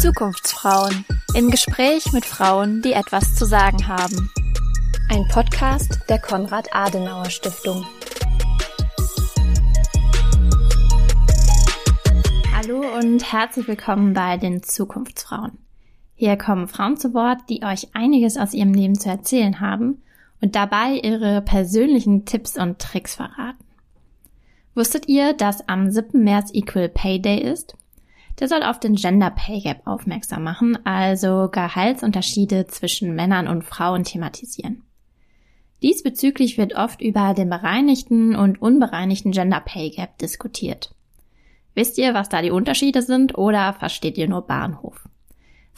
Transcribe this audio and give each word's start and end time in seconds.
Zukunftsfrauen 0.00 1.04
im 1.34 1.50
Gespräch 1.50 2.12
mit 2.12 2.24
Frauen, 2.24 2.80
die 2.80 2.94
etwas 2.94 3.34
zu 3.34 3.44
sagen 3.44 3.86
haben. 3.86 4.30
Ein 5.10 5.28
Podcast 5.28 6.00
der 6.08 6.18
Konrad 6.18 6.74
Adenauer 6.74 7.28
Stiftung. 7.28 7.84
Hallo 12.54 12.80
und 12.98 13.30
herzlich 13.30 13.68
willkommen 13.68 14.14
bei 14.14 14.38
den 14.38 14.62
Zukunftsfrauen. 14.62 15.65
Hier 16.18 16.36
kommen 16.38 16.66
Frauen 16.66 16.96
zu 16.96 17.12
Wort, 17.12 17.40
die 17.50 17.62
euch 17.62 17.94
einiges 17.94 18.38
aus 18.38 18.54
ihrem 18.54 18.72
Leben 18.72 18.98
zu 18.98 19.10
erzählen 19.10 19.60
haben 19.60 20.02
und 20.40 20.56
dabei 20.56 20.98
ihre 21.02 21.42
persönlichen 21.42 22.24
Tipps 22.24 22.56
und 22.56 22.78
Tricks 22.78 23.14
verraten. 23.14 23.64
Wusstet 24.74 25.08
ihr, 25.08 25.34
dass 25.34 25.68
am 25.68 25.90
7. 25.90 26.22
März 26.24 26.50
Equal 26.54 26.88
Pay 26.88 27.20
Day 27.20 27.38
ist? 27.38 27.76
Der 28.40 28.48
soll 28.48 28.62
auf 28.62 28.80
den 28.80 28.96
Gender 28.96 29.30
Pay 29.30 29.60
Gap 29.60 29.86
aufmerksam 29.86 30.42
machen, 30.42 30.78
also 30.84 31.48
Gehaltsunterschiede 31.50 32.66
zwischen 32.66 33.14
Männern 33.14 33.46
und 33.46 33.64
Frauen 33.64 34.04
thematisieren. 34.04 34.82
Diesbezüglich 35.82 36.56
wird 36.56 36.74
oft 36.74 37.02
über 37.02 37.34
den 37.34 37.50
bereinigten 37.50 38.34
und 38.34 38.60
unbereinigten 38.60 39.32
Gender 39.32 39.60
Pay 39.60 39.90
Gap 39.90 40.16
diskutiert. 40.18 40.94
Wisst 41.74 41.98
ihr, 41.98 42.14
was 42.14 42.30
da 42.30 42.40
die 42.40 42.50
Unterschiede 42.50 43.02
sind 43.02 43.36
oder 43.36 43.74
versteht 43.74 44.16
ihr 44.16 44.28
nur 44.28 44.42
Bahnhof? 44.46 45.05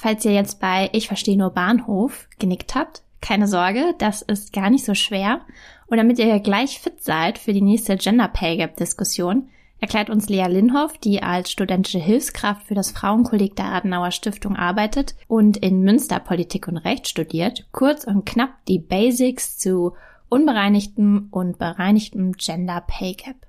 Falls 0.00 0.24
ihr 0.24 0.32
jetzt 0.32 0.60
bei 0.60 0.90
Ich 0.92 1.08
verstehe 1.08 1.36
nur 1.36 1.50
Bahnhof 1.50 2.28
genickt 2.38 2.76
habt, 2.76 3.02
keine 3.20 3.48
Sorge, 3.48 3.96
das 3.98 4.22
ist 4.22 4.52
gar 4.52 4.70
nicht 4.70 4.84
so 4.84 4.94
schwer. 4.94 5.40
Und 5.88 5.96
damit 5.96 6.20
ihr 6.20 6.38
gleich 6.38 6.78
fit 6.78 7.02
seid 7.02 7.36
für 7.36 7.52
die 7.52 7.62
nächste 7.62 7.96
Gender 7.96 8.28
Pay 8.28 8.58
Gap 8.58 8.76
Diskussion, 8.76 9.48
erklärt 9.80 10.08
uns 10.08 10.28
Lea 10.28 10.46
Linhoff, 10.46 10.98
die 10.98 11.24
als 11.24 11.50
studentische 11.50 11.98
Hilfskraft 11.98 12.62
für 12.68 12.76
das 12.76 12.92
Frauenkolleg 12.92 13.56
der 13.56 13.72
Adenauer 13.72 14.12
Stiftung 14.12 14.54
arbeitet 14.54 15.16
und 15.26 15.56
in 15.56 15.82
Münster 15.82 16.20
Politik 16.20 16.68
und 16.68 16.76
Recht 16.76 17.08
studiert, 17.08 17.66
kurz 17.72 18.04
und 18.04 18.24
knapp 18.24 18.50
die 18.68 18.78
Basics 18.78 19.58
zu 19.58 19.94
unbereinigtem 20.28 21.26
und 21.32 21.58
bereinigtem 21.58 22.34
Gender 22.34 22.84
Pay 22.86 23.14
Gap. 23.14 23.47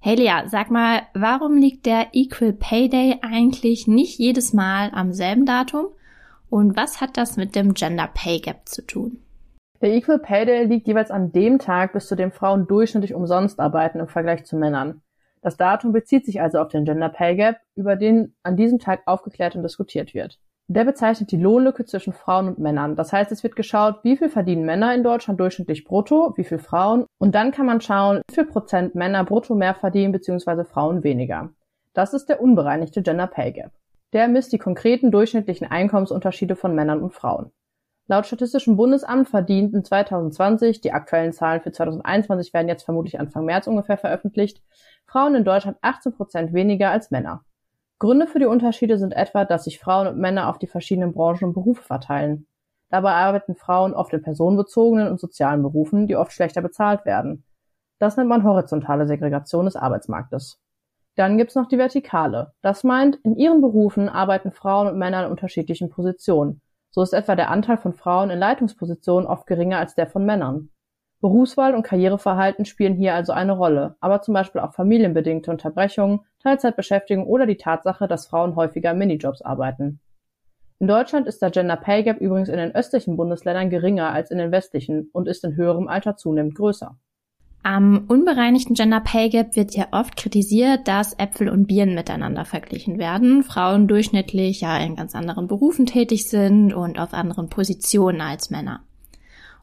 Hey 0.00 0.14
Lea, 0.14 0.46
sag 0.46 0.70
mal, 0.70 1.02
warum 1.12 1.56
liegt 1.56 1.84
der 1.84 2.10
Equal 2.12 2.52
Pay 2.52 2.88
Day 2.88 3.18
eigentlich 3.20 3.88
nicht 3.88 4.16
jedes 4.20 4.52
Mal 4.52 4.90
am 4.92 5.12
selben 5.12 5.44
Datum? 5.44 5.86
Und 6.48 6.76
was 6.76 7.00
hat 7.00 7.16
das 7.16 7.36
mit 7.36 7.56
dem 7.56 7.74
Gender 7.74 8.08
Pay 8.14 8.38
Gap 8.38 8.68
zu 8.68 8.86
tun? 8.86 9.18
Der 9.82 9.92
Equal 9.92 10.20
Pay 10.20 10.46
Day 10.46 10.64
liegt 10.66 10.86
jeweils 10.86 11.10
an 11.10 11.32
dem 11.32 11.58
Tag, 11.58 11.94
bis 11.94 12.06
zu 12.06 12.14
dem 12.14 12.30
Frauen 12.30 12.68
durchschnittlich 12.68 13.12
umsonst 13.12 13.58
arbeiten 13.58 13.98
im 13.98 14.06
Vergleich 14.06 14.44
zu 14.44 14.56
Männern. 14.56 15.02
Das 15.42 15.56
Datum 15.56 15.90
bezieht 15.90 16.24
sich 16.26 16.40
also 16.40 16.58
auf 16.58 16.68
den 16.68 16.84
Gender 16.84 17.08
Pay 17.08 17.34
Gap, 17.34 17.56
über 17.74 17.96
den 17.96 18.36
an 18.44 18.56
diesem 18.56 18.78
Tag 18.78 19.02
aufgeklärt 19.04 19.56
und 19.56 19.64
diskutiert 19.64 20.14
wird. 20.14 20.38
Der 20.70 20.84
bezeichnet 20.84 21.32
die 21.32 21.38
Lohnlücke 21.38 21.86
zwischen 21.86 22.12
Frauen 22.12 22.46
und 22.46 22.58
Männern. 22.58 22.94
Das 22.94 23.10
heißt, 23.10 23.32
es 23.32 23.42
wird 23.42 23.56
geschaut, 23.56 24.00
wie 24.04 24.18
viel 24.18 24.28
verdienen 24.28 24.66
Männer 24.66 24.94
in 24.94 25.02
Deutschland 25.02 25.40
durchschnittlich 25.40 25.84
brutto, 25.84 26.34
wie 26.36 26.44
viel 26.44 26.58
Frauen. 26.58 27.06
Und 27.16 27.34
dann 27.34 27.52
kann 27.52 27.64
man 27.64 27.80
schauen, 27.80 28.20
wie 28.28 28.34
viel 28.34 28.44
Prozent 28.44 28.94
Männer 28.94 29.24
brutto 29.24 29.54
mehr 29.54 29.74
verdienen 29.74 30.12
bzw. 30.12 30.64
Frauen 30.64 31.02
weniger. 31.04 31.48
Das 31.94 32.12
ist 32.12 32.26
der 32.28 32.42
unbereinigte 32.42 33.00
Gender 33.00 33.26
Pay 33.26 33.52
Gap. 33.52 33.72
Der 34.12 34.28
misst 34.28 34.52
die 34.52 34.58
konkreten 34.58 35.10
durchschnittlichen 35.10 35.66
Einkommensunterschiede 35.66 36.54
von 36.54 36.74
Männern 36.74 37.02
und 37.02 37.14
Frauen. 37.14 37.50
Laut 38.06 38.26
Statistischem 38.26 38.76
Bundesamt 38.76 39.30
verdienten 39.30 39.84
2020, 39.84 40.82
die 40.82 40.92
aktuellen 40.92 41.32
Zahlen 41.32 41.62
für 41.62 41.72
2021 41.72 42.52
werden 42.52 42.68
jetzt 42.68 42.84
vermutlich 42.84 43.18
Anfang 43.18 43.46
März 43.46 43.66
ungefähr 43.66 43.96
veröffentlicht, 43.96 44.62
Frauen 45.06 45.34
in 45.34 45.44
Deutschland 45.44 45.78
18 45.80 46.12
Prozent 46.12 46.52
weniger 46.52 46.90
als 46.90 47.10
Männer. 47.10 47.44
Gründe 47.98 48.28
für 48.28 48.38
die 48.38 48.46
Unterschiede 48.46 48.98
sind 48.98 49.12
etwa, 49.12 49.44
dass 49.44 49.64
sich 49.64 49.80
Frauen 49.80 50.06
und 50.06 50.18
Männer 50.18 50.48
auf 50.48 50.58
die 50.58 50.68
verschiedenen 50.68 51.12
Branchen 51.12 51.46
und 51.46 51.52
Berufe 51.54 51.82
verteilen. 51.82 52.46
Dabei 52.90 53.12
arbeiten 53.12 53.56
Frauen 53.56 53.92
oft 53.92 54.12
in 54.12 54.22
personenbezogenen 54.22 55.08
und 55.08 55.20
sozialen 55.20 55.62
Berufen, 55.62 56.06
die 56.06 56.16
oft 56.16 56.32
schlechter 56.32 56.62
bezahlt 56.62 57.04
werden. 57.04 57.44
Das 57.98 58.16
nennt 58.16 58.28
man 58.28 58.44
horizontale 58.44 59.06
Segregation 59.06 59.64
des 59.64 59.76
Arbeitsmarktes. 59.76 60.60
Dann 61.16 61.36
gibt's 61.36 61.56
noch 61.56 61.66
die 61.66 61.78
Vertikale. 61.78 62.52
Das 62.62 62.84
meint, 62.84 63.16
in 63.24 63.34
ihren 63.34 63.60
Berufen 63.60 64.08
arbeiten 64.08 64.52
Frauen 64.52 64.86
und 64.86 64.98
Männer 64.98 65.24
in 65.24 65.30
unterschiedlichen 65.32 65.90
Positionen. 65.90 66.60
So 66.90 67.02
ist 67.02 67.12
etwa 67.12 67.34
der 67.34 67.50
Anteil 67.50 67.76
von 67.76 67.94
Frauen 67.94 68.30
in 68.30 68.38
Leitungspositionen 68.38 69.26
oft 69.26 69.46
geringer 69.48 69.78
als 69.78 69.96
der 69.96 70.06
von 70.06 70.24
Männern. 70.24 70.70
Berufswahl 71.20 71.74
und 71.74 71.82
Karriereverhalten 71.82 72.64
spielen 72.64 72.94
hier 72.94 73.14
also 73.14 73.32
eine 73.32 73.52
Rolle, 73.52 73.96
aber 74.00 74.22
zum 74.22 74.34
Beispiel 74.34 74.60
auch 74.60 74.72
familienbedingte 74.72 75.50
Unterbrechungen, 75.50 76.20
Teilzeitbeschäftigung 76.42 77.26
oder 77.26 77.46
die 77.46 77.56
Tatsache, 77.56 78.06
dass 78.06 78.28
Frauen 78.28 78.54
häufiger 78.54 78.92
in 78.92 78.98
Minijobs 78.98 79.42
arbeiten. 79.42 80.00
In 80.80 80.86
Deutschland 80.86 81.26
ist 81.26 81.42
der 81.42 81.50
Gender 81.50 81.76
Pay 81.76 82.04
Gap 82.04 82.20
übrigens 82.20 82.48
in 82.48 82.56
den 82.56 82.72
östlichen 82.72 83.16
Bundesländern 83.16 83.68
geringer 83.68 84.12
als 84.12 84.30
in 84.30 84.38
den 84.38 84.52
westlichen 84.52 85.10
und 85.12 85.26
ist 85.26 85.42
in 85.42 85.56
höherem 85.56 85.88
Alter 85.88 86.16
zunehmend 86.16 86.54
größer. 86.54 86.96
Am 87.64 88.04
unbereinigten 88.06 88.74
Gender 88.74 89.00
Pay 89.00 89.30
Gap 89.30 89.56
wird 89.56 89.74
ja 89.74 89.88
oft 89.90 90.16
kritisiert, 90.16 90.86
dass 90.86 91.18
Äpfel 91.18 91.48
und 91.48 91.66
Birnen 91.66 91.96
miteinander 91.96 92.44
verglichen 92.44 92.98
werden, 92.98 93.42
Frauen 93.42 93.88
durchschnittlich 93.88 94.60
ja 94.60 94.78
in 94.78 94.94
ganz 94.94 95.16
anderen 95.16 95.48
Berufen 95.48 95.84
tätig 95.84 96.28
sind 96.30 96.72
und 96.72 97.00
auf 97.00 97.12
anderen 97.12 97.48
Positionen 97.48 98.20
als 98.20 98.50
Männer. 98.50 98.84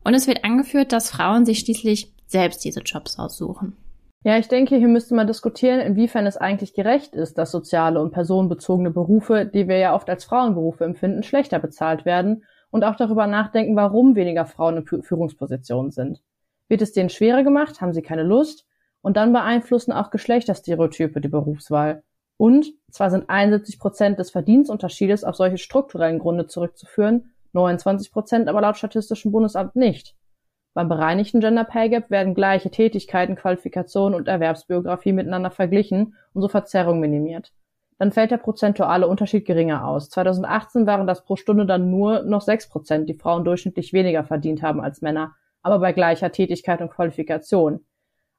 Und 0.05 0.13
es 0.13 0.27
wird 0.27 0.45
angeführt, 0.45 0.91
dass 0.91 1.09
Frauen 1.09 1.45
sich 1.45 1.59
schließlich 1.59 2.13
selbst 2.27 2.63
diese 2.63 2.81
Jobs 2.81 3.17
aussuchen. 3.17 3.75
Ja, 4.23 4.37
ich 4.37 4.47
denke, 4.47 4.75
hier 4.75 4.87
müsste 4.87 5.15
man 5.15 5.25
diskutieren, 5.25 5.79
inwiefern 5.79 6.27
es 6.27 6.37
eigentlich 6.37 6.73
gerecht 6.73 7.15
ist, 7.15 7.39
dass 7.39 7.51
soziale 7.51 7.99
und 7.99 8.11
personenbezogene 8.11 8.91
Berufe, 8.91 9.45
die 9.45 9.67
wir 9.67 9.77
ja 9.77 9.95
oft 9.95 10.07
als 10.09 10.23
Frauenberufe 10.23 10.83
empfinden, 10.83 11.23
schlechter 11.23 11.57
bezahlt 11.57 12.05
werden 12.05 12.43
und 12.69 12.83
auch 12.83 12.95
darüber 12.95 13.25
nachdenken, 13.25 13.75
warum 13.75 14.15
weniger 14.15 14.45
Frauen 14.45 14.77
in 14.77 15.03
Führungspositionen 15.03 15.91
sind. 15.91 16.21
Wird 16.67 16.83
es 16.83 16.93
denen 16.93 17.09
schwerer 17.09 17.43
gemacht? 17.43 17.81
Haben 17.81 17.93
sie 17.93 18.01
keine 18.03 18.23
Lust? 18.23 18.65
Und 19.01 19.17
dann 19.17 19.33
beeinflussen 19.33 19.91
auch 19.91 20.11
Geschlechterstereotype 20.11 21.19
die 21.19 21.29
Berufswahl. 21.29 22.03
Und 22.37 22.73
zwar 22.91 23.09
sind 23.09 23.29
71 23.29 23.79
Prozent 23.79 24.19
des 24.19 24.29
Verdienstunterschiedes 24.29 25.23
auf 25.23 25.35
solche 25.35 25.57
strukturellen 25.57 26.19
Gründe 26.19 26.45
zurückzuführen, 26.45 27.34
29 27.55 28.11
Prozent 28.11 28.47
aber 28.47 28.61
laut 28.61 28.77
Statistischem 28.77 29.31
Bundesamt 29.31 29.75
nicht. 29.75 30.15
Beim 30.75 30.89
bereinigten 30.89 31.39
Gender 31.39 31.63
Pay 31.63 31.89
Gap 31.89 32.11
werden 32.11 32.35
gleiche 32.35 32.69
Tätigkeiten, 32.69 33.37
Qualifikationen 33.37 34.13
und 34.13 34.27
Erwerbsbiografie 34.27 35.13
miteinander 35.13 35.49
verglichen 35.49 36.15
und 36.33 36.41
so 36.41 36.49
Verzerrung 36.49 36.99
minimiert. 36.99 37.53
Dann 37.97 38.11
fällt 38.11 38.31
der 38.31 38.37
prozentuale 38.37 39.07
Unterschied 39.07 39.45
geringer 39.45 39.87
aus. 39.87 40.09
2018 40.09 40.85
waren 40.85 41.07
das 41.07 41.23
pro 41.23 41.37
Stunde 41.37 41.65
dann 41.65 41.89
nur 41.89 42.23
noch 42.23 42.41
6 42.41 42.67
Prozent, 42.69 43.07
die 43.07 43.13
Frauen 43.13 43.45
durchschnittlich 43.45 43.93
weniger 43.93 44.25
verdient 44.25 44.61
haben 44.61 44.81
als 44.81 45.01
Männer, 45.01 45.33
aber 45.61 45.79
bei 45.79 45.93
gleicher 45.93 46.33
Tätigkeit 46.33 46.81
und 46.81 46.91
Qualifikation. 46.91 47.85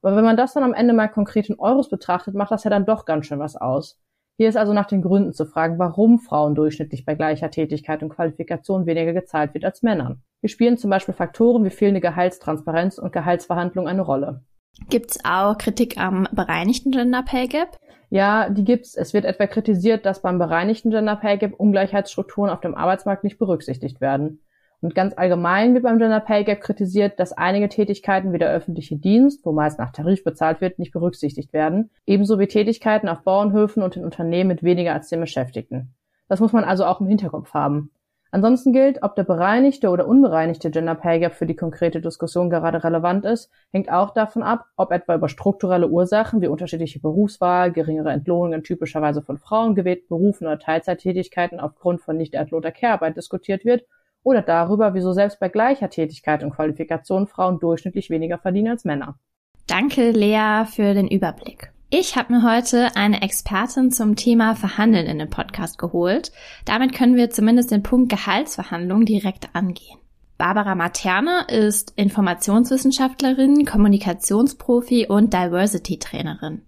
Aber 0.03 0.15
wenn 0.15 0.25
man 0.25 0.37
das 0.37 0.53
dann 0.53 0.63
am 0.63 0.75
Ende 0.75 0.93
mal 0.93 1.09
konkret 1.09 1.49
in 1.49 1.59
Euros 1.59 1.89
betrachtet, 1.89 2.35
macht 2.35 2.51
das 2.51 2.65
ja 2.65 2.71
dann 2.71 2.85
doch 2.85 3.07
ganz 3.07 3.27
schön 3.27 3.39
was 3.39 3.57
aus. 3.57 3.99
Hier 4.39 4.51
ist 4.51 4.57
also 4.57 4.75
nach 4.75 4.87
den 4.87 5.01
Gründen 5.01 5.33
zu 5.33 5.47
fragen, 5.47 5.79
warum 5.79 6.19
Frauen 6.19 6.55
durchschnittlich 6.55 7.07
bei 7.07 7.15
gleicher 7.15 7.51
Tätigkeit 7.51 8.03
und 8.03 8.11
Qualifikation 8.11 8.85
weniger 8.85 9.15
gezahlt 9.15 9.55
wird 9.55 9.65
als 9.65 9.83
Männern. 9.83 10.23
Hier 10.43 10.51
spielen 10.51 10.77
zum 10.77 10.91
Beispiel 10.91 11.15
Faktoren 11.15 11.65
wie 11.65 11.71
fehlende 11.71 12.03
Gehaltstransparenz 12.03 12.99
und 12.99 13.13
Gehaltsverhandlungen 13.13 13.91
eine 13.91 14.03
Rolle. 14.03 14.45
Gibt's 14.91 15.19
auch 15.25 15.57
Kritik 15.57 15.99
am 15.99 16.29
bereinigten 16.33 16.91
Gender 16.91 17.23
Pay 17.23 17.47
Gap? 17.49 17.79
Ja, 18.11 18.51
die 18.51 18.65
gibt's. 18.65 18.95
Es 18.95 19.15
wird 19.15 19.25
etwa 19.25 19.47
kritisiert, 19.47 20.05
dass 20.05 20.21
beim 20.21 20.39
bereinigten 20.39 20.91
Gender 20.91 21.17
Pay 21.17 21.39
Gap 21.39 21.55
Ungleichheitsstrukturen 21.55 22.51
auf 22.51 22.61
dem 22.61 22.75
Arbeitsmarkt 22.75 23.25
nicht 23.25 23.39
berücksichtigt 23.39 24.03
werden. 24.03 24.41
Und 24.81 24.95
ganz 24.95 25.15
allgemein 25.17 25.75
wird 25.75 25.85
beim 25.85 25.99
Gender 25.99 26.21
Pay 26.21 26.45
Gap 26.45 26.61
kritisiert, 26.61 27.19
dass 27.19 27.33
einige 27.33 27.69
Tätigkeiten 27.69 28.33
wie 28.33 28.39
der 28.39 28.53
öffentliche 28.53 28.97
Dienst, 28.97 29.45
wo 29.45 29.53
meist 29.53 29.79
nach 29.79 29.91
Tarif 29.91 30.23
bezahlt 30.23 30.61
wird, 30.61 30.79
nicht 30.79 30.93
berücksichtigt 30.93 31.53
werden, 31.53 31.91
ebenso 32.05 32.39
wie 32.39 32.47
Tätigkeiten 32.47 33.09
auf 33.09 33.23
Bauernhöfen 33.23 33.83
und 33.83 33.97
in 33.97 34.05
Unternehmen 34.05 34.49
mit 34.49 34.63
weniger 34.63 34.93
als 34.93 35.09
zehn 35.09 35.21
Beschäftigten. 35.21 35.95
Das 36.29 36.41
muss 36.41 36.53
man 36.53 36.65
also 36.65 36.85
auch 36.85 37.01
im 37.01 37.07
Hinterkopf 37.07 37.55
haben. 37.55 37.91
Ansonsten 38.33 38.73
gilt, 38.73 39.03
ob 39.03 39.15
der 39.15 39.23
bereinigte 39.23 39.89
oder 39.89 40.07
unbereinigte 40.07 40.71
Gender 40.71 40.97
Pay 40.97 41.21
Gap 41.21 41.35
für 41.35 41.47
die 41.47 41.57
konkrete 41.57 42.03
Diskussion 42.03 42.51
gerade 42.51 42.85
relevant 42.85 43.25
ist, 43.25 43.51
hängt 43.73 43.91
auch 43.91 44.13
davon 44.13 44.43
ab, 44.43 44.67
ob 44.77 44.93
etwa 44.93 45.15
über 45.15 45.29
strukturelle 45.29 45.89
Ursachen 45.89 46.43
wie 46.43 46.49
unterschiedliche 46.49 47.01
Berufswahl, 47.01 47.73
geringere 47.73 48.11
Entlohnungen 48.11 48.63
typischerweise 48.63 49.23
von 49.23 49.39
Frauen 49.39 49.75
gewählten 49.75 50.09
Berufen 50.09 50.47
oder 50.47 50.59
Teilzeittätigkeiten 50.59 51.61
aufgrund 51.61 52.03
von 52.03 52.17
nicht 52.17 52.35
entlohnter 52.35 52.73
Care-Arbeit 52.73 53.17
diskutiert 53.17 53.65
wird 53.65 53.85
oder 54.27 54.43
darüber, 54.43 54.93
wieso 54.93 55.13
selbst 55.13 55.39
bei 55.39 55.49
gleicher 55.49 55.89
Tätigkeit 55.89 56.43
und 56.43 56.51
Qualifikation 56.51 57.29
Frauen 57.29 57.61
durchschnittlich 57.61 58.11
weniger 58.11 58.39
verdienen 58.39 58.73
als 58.73 58.85
Männer. 58.85 59.21
Danke, 59.69 60.11
Lea, 60.11 60.65
für 60.67 60.95
den 60.95 61.07
Überblick. 61.07 61.71
Ich 61.91 62.17
habe 62.17 62.33
mir 62.33 62.43
heute 62.43 62.97
eine 62.97 63.23
Expertin 63.23 63.93
zum 63.93 64.17
Thema 64.17 64.57
Verhandeln 64.57 65.07
in 65.07 65.21
den 65.21 65.31
Podcast 65.31 65.79
geholt. 65.79 66.33
Damit 66.65 66.93
können 66.93 67.15
wir 67.15 67.31
zumindest 67.31 67.71
den 67.71 67.85
Punkt 67.85 68.09
Gehaltsverhandlungen 68.09 69.07
direkt 69.07 69.55
angehen. 69.55 69.99
Barbara 70.39 70.75
Materne 70.75 71.47
ist 71.49 71.93
Informationswissenschaftlerin, 71.95 73.65
Kommunikationsprofi 73.65 75.07
und 75.09 75.33
Diversity-Trainerin. 75.33 76.63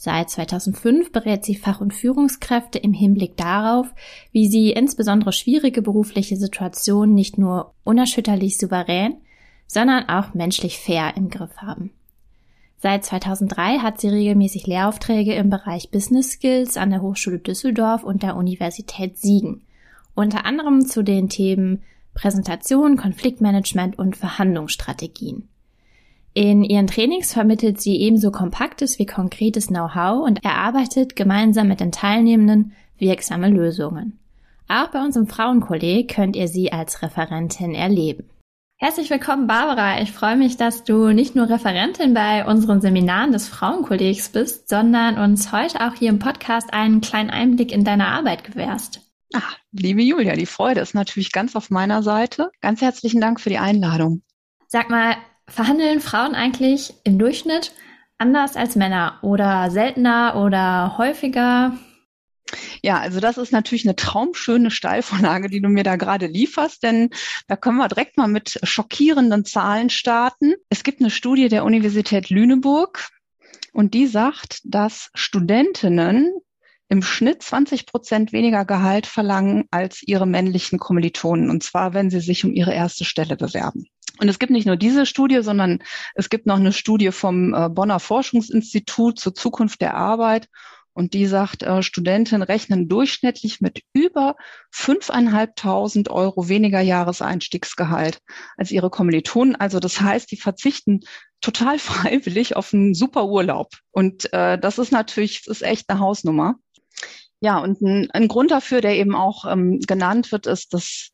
Seit 0.00 0.30
2005 0.30 1.10
berät 1.10 1.44
sie 1.44 1.56
Fach- 1.56 1.80
und 1.80 1.92
Führungskräfte 1.92 2.78
im 2.78 2.92
Hinblick 2.92 3.36
darauf, 3.36 3.92
wie 4.30 4.46
sie 4.46 4.70
insbesondere 4.70 5.32
schwierige 5.32 5.82
berufliche 5.82 6.36
Situationen 6.36 7.16
nicht 7.16 7.36
nur 7.36 7.74
unerschütterlich 7.82 8.58
souverän, 8.58 9.16
sondern 9.66 10.08
auch 10.08 10.34
menschlich 10.34 10.78
fair 10.78 11.16
im 11.16 11.30
Griff 11.30 11.56
haben. 11.56 11.90
Seit 12.80 13.04
2003 13.04 13.80
hat 13.80 14.00
sie 14.00 14.08
regelmäßig 14.08 14.68
Lehraufträge 14.68 15.34
im 15.34 15.50
Bereich 15.50 15.90
Business 15.90 16.30
Skills 16.30 16.76
an 16.76 16.90
der 16.90 17.02
Hochschule 17.02 17.40
Düsseldorf 17.40 18.04
und 18.04 18.22
der 18.22 18.36
Universität 18.36 19.18
Siegen, 19.18 19.62
unter 20.14 20.46
anderem 20.46 20.86
zu 20.86 21.02
den 21.02 21.28
Themen 21.28 21.82
Präsentation, 22.14 22.96
Konfliktmanagement 22.96 23.98
und 23.98 24.16
Verhandlungsstrategien. 24.16 25.48
In 26.40 26.62
ihren 26.62 26.86
Trainings 26.86 27.32
vermittelt 27.32 27.80
sie 27.80 27.96
ebenso 27.96 28.30
kompaktes 28.30 29.00
wie 29.00 29.06
konkretes 29.06 29.66
Know-how 29.66 30.24
und 30.24 30.44
erarbeitet 30.44 31.16
gemeinsam 31.16 31.66
mit 31.66 31.80
den 31.80 31.90
Teilnehmenden 31.90 32.74
wirksame 32.96 33.50
Lösungen. 33.50 34.20
Auch 34.68 34.86
bei 34.92 35.02
unserem 35.02 35.26
Frauenkolleg 35.26 36.14
könnt 36.14 36.36
ihr 36.36 36.46
sie 36.46 36.70
als 36.70 37.02
Referentin 37.02 37.74
erleben. 37.74 38.30
Herzlich 38.76 39.10
willkommen, 39.10 39.48
Barbara. 39.48 40.00
Ich 40.00 40.12
freue 40.12 40.36
mich, 40.36 40.56
dass 40.56 40.84
du 40.84 41.08
nicht 41.08 41.34
nur 41.34 41.48
Referentin 41.48 42.14
bei 42.14 42.46
unseren 42.46 42.80
Seminaren 42.80 43.32
des 43.32 43.48
Frauenkollegs 43.48 44.28
bist, 44.28 44.68
sondern 44.68 45.18
uns 45.18 45.50
heute 45.50 45.80
auch 45.80 45.94
hier 45.94 46.10
im 46.10 46.20
Podcast 46.20 46.72
einen 46.72 47.00
kleinen 47.00 47.30
Einblick 47.30 47.72
in 47.72 47.82
deine 47.82 48.06
Arbeit 48.06 48.44
gewährst. 48.44 49.00
Ah, 49.34 49.42
liebe 49.72 50.02
Julia, 50.02 50.36
die 50.36 50.46
Freude 50.46 50.82
ist 50.82 50.94
natürlich 50.94 51.32
ganz 51.32 51.56
auf 51.56 51.70
meiner 51.70 52.04
Seite. 52.04 52.52
Ganz 52.60 52.80
herzlichen 52.80 53.20
Dank 53.20 53.40
für 53.40 53.50
die 53.50 53.58
Einladung. 53.58 54.22
Sag 54.68 54.88
mal, 54.90 55.16
verhandeln 55.48 56.00
Frauen 56.00 56.34
eigentlich 56.34 56.94
im 57.04 57.18
Durchschnitt 57.18 57.72
anders 58.18 58.56
als 58.56 58.76
Männer 58.76 59.18
oder 59.22 59.70
seltener 59.70 60.36
oder 60.36 60.98
häufiger? 60.98 61.78
Ja, 62.82 62.98
also 62.98 63.20
das 63.20 63.38
ist 63.38 63.52
natürlich 63.52 63.84
eine 63.84 63.96
traumschöne 63.96 64.70
Steilvorlage, 64.70 65.48
die 65.48 65.60
du 65.60 65.68
mir 65.68 65.84
da 65.84 65.96
gerade 65.96 66.26
lieferst, 66.26 66.82
denn 66.82 67.10
da 67.46 67.56
können 67.56 67.76
wir 67.76 67.88
direkt 67.88 68.16
mal 68.16 68.28
mit 68.28 68.58
schockierenden 68.62 69.44
Zahlen 69.44 69.90
starten. 69.90 70.54
Es 70.70 70.82
gibt 70.82 71.00
eine 71.00 71.10
Studie 71.10 71.48
der 71.48 71.64
Universität 71.64 72.30
Lüneburg 72.30 73.08
und 73.72 73.94
die 73.94 74.06
sagt, 74.06 74.60
dass 74.64 75.10
Studentinnen 75.14 76.32
im 76.88 77.02
Schnitt 77.02 77.42
20 77.42 77.86
Prozent 77.86 78.32
weniger 78.32 78.64
Gehalt 78.64 79.06
verlangen 79.06 79.64
als 79.70 80.02
ihre 80.02 80.26
männlichen 80.26 80.78
Kommilitonen, 80.78 81.50
und 81.50 81.62
zwar, 81.62 81.94
wenn 81.94 82.10
sie 82.10 82.20
sich 82.20 82.44
um 82.44 82.52
ihre 82.52 82.72
erste 82.72 83.04
Stelle 83.04 83.36
bewerben. 83.36 83.86
Und 84.20 84.28
es 84.28 84.38
gibt 84.38 84.50
nicht 84.50 84.66
nur 84.66 84.76
diese 84.76 85.06
Studie, 85.06 85.42
sondern 85.42 85.78
es 86.14 86.28
gibt 86.28 86.46
noch 86.46 86.56
eine 86.56 86.72
Studie 86.72 87.12
vom 87.12 87.54
äh, 87.54 87.68
Bonner 87.68 88.00
Forschungsinstitut 88.00 89.18
zur 89.18 89.34
Zukunft 89.34 89.80
der 89.80 89.94
Arbeit. 89.94 90.48
Und 90.92 91.14
die 91.14 91.26
sagt, 91.26 91.62
äh, 91.62 91.84
Studenten 91.84 92.42
rechnen 92.42 92.88
durchschnittlich 92.88 93.60
mit 93.60 93.82
über 93.92 94.34
5.500 94.74 96.10
Euro 96.10 96.48
weniger 96.48 96.80
Jahreseinstiegsgehalt 96.80 98.18
als 98.56 98.72
ihre 98.72 98.90
Kommilitonen. 98.90 99.54
Also 99.54 99.78
das 99.78 100.00
heißt, 100.00 100.28
die 100.32 100.36
verzichten 100.36 101.00
total 101.40 101.78
freiwillig 101.78 102.56
auf 102.56 102.74
einen 102.74 102.94
super 102.94 103.26
Urlaub. 103.26 103.68
Und 103.92 104.32
äh, 104.32 104.58
das 104.58 104.78
ist 104.78 104.90
natürlich, 104.90 105.44
das 105.44 105.58
ist 105.58 105.62
echt 105.62 105.88
eine 105.88 106.00
Hausnummer. 106.00 106.56
Ja, 107.40 107.58
und 107.58 107.80
ein, 107.80 108.10
ein 108.12 108.28
Grund 108.28 108.50
dafür, 108.50 108.80
der 108.80 108.96
eben 108.96 109.14
auch 109.14 109.44
ähm, 109.44 109.80
genannt 109.80 110.32
wird, 110.32 110.46
ist, 110.46 110.74
dass 110.74 111.12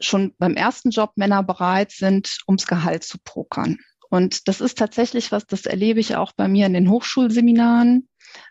schon 0.00 0.34
beim 0.38 0.54
ersten 0.54 0.90
Job 0.90 1.12
Männer 1.16 1.42
bereit 1.42 1.92
sind, 1.92 2.38
ums 2.46 2.66
Gehalt 2.66 3.04
zu 3.04 3.18
pokern. 3.24 3.78
Und 4.10 4.48
das 4.48 4.60
ist 4.60 4.76
tatsächlich 4.76 5.30
was, 5.32 5.46
das 5.46 5.66
erlebe 5.66 6.00
ich 6.00 6.16
auch 6.16 6.32
bei 6.32 6.48
mir 6.48 6.66
in 6.66 6.72
den 6.72 6.90
Hochschulseminaren. 6.90 8.08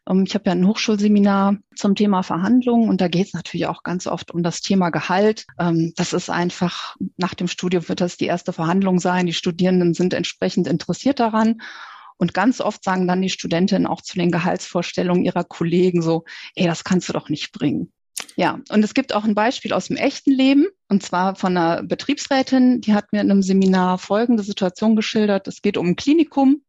Ähm, 0.09 0.24
ich 0.25 0.33
habe 0.33 0.45
ja 0.47 0.53
ein 0.53 0.65
Hochschulseminar 0.65 1.57
zum 1.75 1.95
Thema 1.95 2.24
Verhandlungen 2.24 2.89
und 2.89 3.01
da 3.01 3.07
geht 3.07 3.27
es 3.27 3.33
natürlich 3.33 3.68
auch 3.68 3.83
ganz 3.83 4.07
oft 4.07 4.31
um 4.31 4.42
das 4.42 4.62
Thema 4.62 4.89
Gehalt. 4.89 5.45
Ähm, 5.59 5.94
das 5.95 6.13
ist 6.13 6.30
einfach, 6.30 6.95
nach 7.18 7.33
dem 7.33 7.47
Studium 7.47 7.88
wird 7.88 8.01
das 8.01 8.18
die 8.18 8.25
erste 8.25 8.53
Verhandlung 8.53 9.00
sein. 9.00 9.25
Die 9.25 9.33
Studierenden 9.33 9.94
sind 9.94 10.13
entsprechend 10.13 10.68
interessiert 10.68 11.19
daran. 11.19 11.62
Und 12.19 12.33
ganz 12.33 12.60
oft 12.60 12.83
sagen 12.83 13.07
dann 13.07 13.21
die 13.21 13.30
Studentinnen 13.30 13.88
auch 13.88 14.01
zu 14.01 14.18
den 14.18 14.30
Gehaltsvorstellungen 14.30 15.24
ihrer 15.24 15.45
Kollegen 15.45 16.01
so, 16.01 16.25
ey, 16.54 16.68
das 16.68 16.83
kannst 16.83 17.07
du 17.10 17.13
doch 17.13 17.30
nicht 17.30 17.54
bringen. 17.54 17.92
Ja, 18.36 18.60
und 18.69 18.83
es 18.83 18.94
gibt 18.94 19.13
auch 19.13 19.24
ein 19.24 19.36
Beispiel 19.36 19.74
aus 19.74 19.88
dem 19.88 19.95
echten 19.95 20.31
Leben, 20.31 20.68
und 20.89 21.01
zwar 21.01 21.36
von 21.36 21.56
einer 21.56 21.81
Betriebsrätin, 21.81 22.81
die 22.81 22.94
hat 22.94 23.12
mir 23.13 23.21
in 23.21 23.31
einem 23.31 23.42
Seminar 23.42 23.98
folgende 23.98 24.44
Situation 24.44 24.98
geschildert. 24.98 25.48
Es 25.48 25.62
geht 25.62 25.77
um 25.77 25.88
ein 25.88 25.95
Klinikum, 25.95 26.62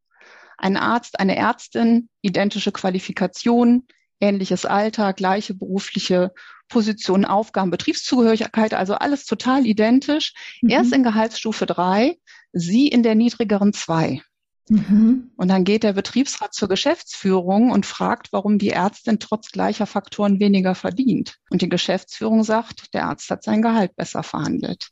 ein 0.56 0.76
Arzt, 0.76 1.18
eine 1.18 1.36
Ärztin, 1.36 2.08
identische 2.22 2.70
Qualifikation, 2.70 3.86
ähnliches 4.20 4.66
Alter, 4.66 5.12
gleiche 5.12 5.54
berufliche 5.54 6.32
Position, 6.68 7.24
Aufgaben, 7.24 7.70
Betriebszugehörigkeit, 7.70 8.74
also 8.74 8.94
alles 8.94 9.24
total 9.24 9.66
identisch. 9.66 10.34
Mhm. 10.62 10.70
Erst 10.70 10.92
in 10.92 11.02
Gehaltsstufe 11.02 11.66
drei, 11.66 12.18
sie 12.52 12.86
in 12.86 13.02
der 13.02 13.16
niedrigeren 13.16 13.72
zwei. 13.72 14.22
Mhm. 14.68 15.30
Und 15.36 15.48
dann 15.48 15.64
geht 15.64 15.82
der 15.82 15.94
Betriebsrat 15.94 16.54
zur 16.54 16.68
Geschäftsführung 16.68 17.70
und 17.70 17.86
fragt, 17.86 18.32
warum 18.32 18.58
die 18.58 18.70
Ärztin 18.70 19.18
trotz 19.18 19.50
gleicher 19.50 19.86
Faktoren 19.86 20.38
weniger 20.38 20.74
verdient. 20.74 21.36
Und 21.50 21.62
die 21.62 21.68
Geschäftsführung 21.68 22.44
sagt, 22.44 22.94
der 22.94 23.06
Arzt 23.06 23.30
hat 23.30 23.42
sein 23.42 23.62
Gehalt 23.62 23.96
besser 23.96 24.22
verhandelt. 24.22 24.90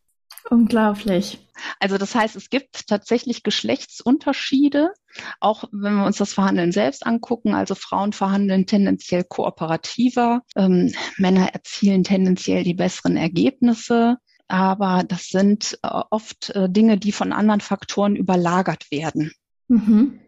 Unglaublich. 0.50 1.38
Also 1.78 1.98
das 1.98 2.14
heißt, 2.14 2.34
es 2.36 2.48
gibt 2.48 2.86
tatsächlich 2.86 3.42
Geschlechtsunterschiede, 3.42 4.92
auch 5.40 5.64
wenn 5.72 5.96
wir 5.96 6.06
uns 6.06 6.16
das 6.16 6.32
Verhandeln 6.32 6.72
selbst 6.72 7.04
angucken. 7.04 7.54
Also 7.54 7.74
Frauen 7.74 8.12
verhandeln 8.12 8.66
tendenziell 8.66 9.24
kooperativer, 9.24 10.42
ähm, 10.56 10.92
Männer 11.18 11.52
erzielen 11.52 12.04
tendenziell 12.04 12.64
die 12.64 12.74
besseren 12.74 13.16
Ergebnisse. 13.16 14.16
Aber 14.46 15.04
das 15.06 15.28
sind 15.28 15.78
äh, 15.82 15.88
oft 16.10 16.50
äh, 16.50 16.70
Dinge, 16.70 16.96
die 16.96 17.12
von 17.12 17.32
anderen 17.32 17.60
Faktoren 17.60 18.16
überlagert 18.16 18.90
werden. 18.90 19.32
Mhm. 19.68 20.20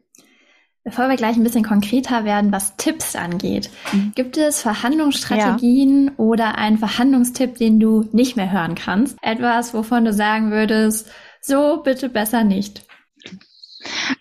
Bevor 0.83 1.09
wir 1.11 1.17
gleich 1.17 1.37
ein 1.37 1.43
bisschen 1.43 1.65
konkreter 1.65 2.25
werden, 2.25 2.53
was 2.53 2.77
Tipps 2.77 3.15
angeht, 3.15 3.71
mhm. 3.93 4.13
gibt 4.15 4.39
es 4.39 4.63
Verhandlungsstrategien 4.63 6.07
ja. 6.07 6.13
oder 6.17 6.57
einen 6.57 6.79
Verhandlungstipp, 6.79 7.57
den 7.57 7.79
du 7.79 8.09
nicht 8.13 8.37
mehr 8.37 8.51
hören 8.51 8.75
kannst? 8.77 9.19
Etwas, 9.21 9.75
wovon 9.75 10.07
du 10.07 10.13
sagen 10.15 10.51
würdest, 10.51 11.11
so 11.43 11.83
bitte 11.83 12.09
besser 12.09 12.45
nicht. 12.45 12.87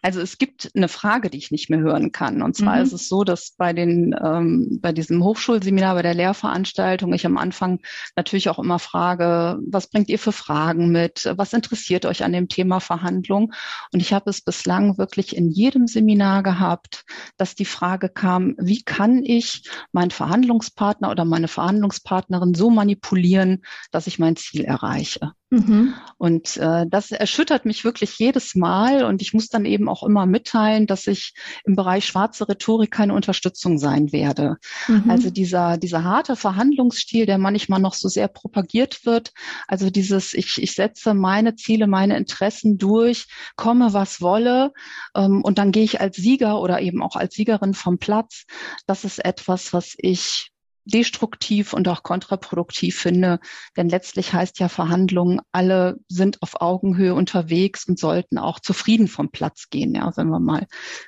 Also 0.02 0.22
es 0.22 0.38
gibt 0.38 0.72
eine 0.76 0.88
Frage, 0.88 1.30
die 1.30 1.38
ich 1.38 1.52
nicht 1.52 1.70
mehr 1.70 1.80
hören 1.80 2.12
kann. 2.12 2.42
Und 2.42 2.56
zwar 2.56 2.78
mhm. 2.78 2.84
ist 2.84 2.94
es 2.94 3.10
so, 3.10 3.24
dass 3.24 3.52
bei 3.58 3.74
den 3.74 4.16
ähm, 4.22 4.80
bei 4.82 4.92
diesem 4.92 5.24
Hochschulseminar, 5.24 5.96
bei 5.96 6.02
der 6.02 6.14
Lehrveranstaltung, 6.14 7.14
ich 7.14 7.26
am 7.26 7.38
Anfang 7.38 7.80
natürlich 8.16 8.50
auch 8.50 8.60
immer 8.60 8.80
frage, 8.80 9.60
was 9.68 9.88
bringt 9.88 10.10
ihr 10.10 10.20
für 10.20 10.32
Fragen 10.32 10.92
mit? 10.92 11.30
Was 11.36 11.54
interessiert 11.54 12.06
euch 12.06 12.24
an 12.24 12.34
dem 12.34 12.48
Thema 12.48 12.80
Verhandlung? 12.80 13.54
Und 13.92 14.00
ich 14.00 14.14
habe 14.14 14.30
es 14.30 14.42
bislang 14.42 14.98
wirklich 14.98 15.36
in 15.36 15.50
jedem 15.50 15.88
Seminar 15.88 16.44
gehabt, 16.44 17.06
dass 17.38 17.56
die 17.56 17.66
Frage 17.66 18.10
kam, 18.10 18.56
wie 18.58 18.84
kann 18.84 19.24
ich 19.24 19.64
meinen 19.92 20.12
Verhandlungspartner 20.12 21.12
oder 21.12 21.26
meine 21.26 21.48
Verhandlungspartnerin 21.48 22.54
so 22.54 22.70
manipulieren, 22.70 23.64
dass 23.92 24.08
ich 24.08 24.20
mein 24.20 24.36
Ziel 24.36 24.64
erreiche? 24.64 25.34
Mhm. 25.52 25.96
Und 26.18 26.58
äh, 26.58 26.86
das 26.88 27.12
erschüttert 27.12 27.66
mich 27.66 27.84
wirklich 27.84 28.20
jedes 28.20 28.54
Mal 28.54 29.04
und 29.04 29.22
ich 29.22 29.34
muss 29.34 29.48
dann 29.48 29.66
eben 29.66 29.90
auch 29.90 30.04
immer 30.04 30.28
mitteilen, 30.28 30.86
dass 30.86 31.08
ich 31.08 31.34
im 31.66 31.76
Bereich 31.76 32.06
schwarze 32.06 32.48
Rhetorik 32.48 32.92
keine 32.92 33.16
Unterstützung 33.16 33.80
sein 33.80 34.12
werde. 34.12 34.58
Mhm. 34.88 35.10
Also 35.10 35.32
dieser, 35.32 35.78
dieser 35.78 36.04
harte 36.04 36.36
Verhandlungsstil, 36.36 37.26
der 37.26 37.40
manchmal 37.40 37.80
noch 37.80 37.96
so 37.96 38.10
sehr 38.10 38.28
propagiert 38.28 39.06
wird, 39.06 39.32
also 39.68 39.90
dieses, 39.90 40.34
ich, 40.34 40.62
ich 40.62 40.74
setze 40.74 41.16
meine 41.16 41.56
Ziele, 41.56 41.88
meine 41.88 42.16
Interessen 42.18 42.78
durch, 42.78 43.28
komme 43.56 43.94
was 43.94 44.22
wolle 44.22 44.72
ähm, 45.16 45.44
und 45.44 45.58
dann 45.58 45.72
gehe 45.72 45.84
ich 45.84 46.00
als 46.00 46.18
Sieger 46.18 46.60
oder 46.62 46.80
eben 46.80 47.02
auch 47.02 47.16
als 47.16 47.34
Siegerin 47.34 47.74
vom 47.74 47.98
Platz, 47.98 48.46
das 48.86 49.04
ist 49.04 49.24
etwas, 49.26 49.74
was 49.74 49.96
ich 49.98 50.52
destruktiv 50.90 51.74
und 51.74 51.88
auch 51.88 52.04
kontraproduktiv 52.04 52.98
finde. 52.98 53.40
Denn 53.78 53.90
letztlich 53.90 54.34
heißt 54.34 54.60
ja 54.60 54.70
Verhandlungen, 54.70 55.42
alle 55.52 56.00
sind 56.08 56.42
auf 56.42 56.62
Augenhöhe 56.62 57.14
unterwegs 57.14 57.88
und 57.88 58.00
sollten 58.00 58.38
auch 58.38 58.60
zufrieden 58.60 59.08
vom 59.08 59.32
Platz 59.32 59.70
gehen, 59.70 59.96
ja, 59.96 60.12
wenn 60.16 60.30
wir 60.30 60.40
mal 60.40 60.68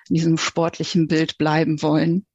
in 0.10 0.16
diesem 0.16 0.38
sportlichen 0.38 1.08
Bild 1.08 1.38
bleiben 1.38 1.82
wollen. 1.82 2.26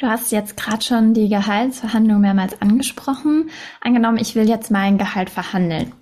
Du 0.00 0.06
hast 0.06 0.30
jetzt 0.30 0.56
gerade 0.56 0.84
schon 0.84 1.12
die 1.12 1.28
Gehaltsverhandlung 1.28 2.20
mehrmals 2.20 2.60
angesprochen. 2.62 3.50
Angenommen, 3.80 4.18
ich 4.18 4.36
will 4.36 4.48
jetzt 4.48 4.70
mein 4.70 4.96
Gehalt 4.96 5.28
verhandeln. 5.28 5.92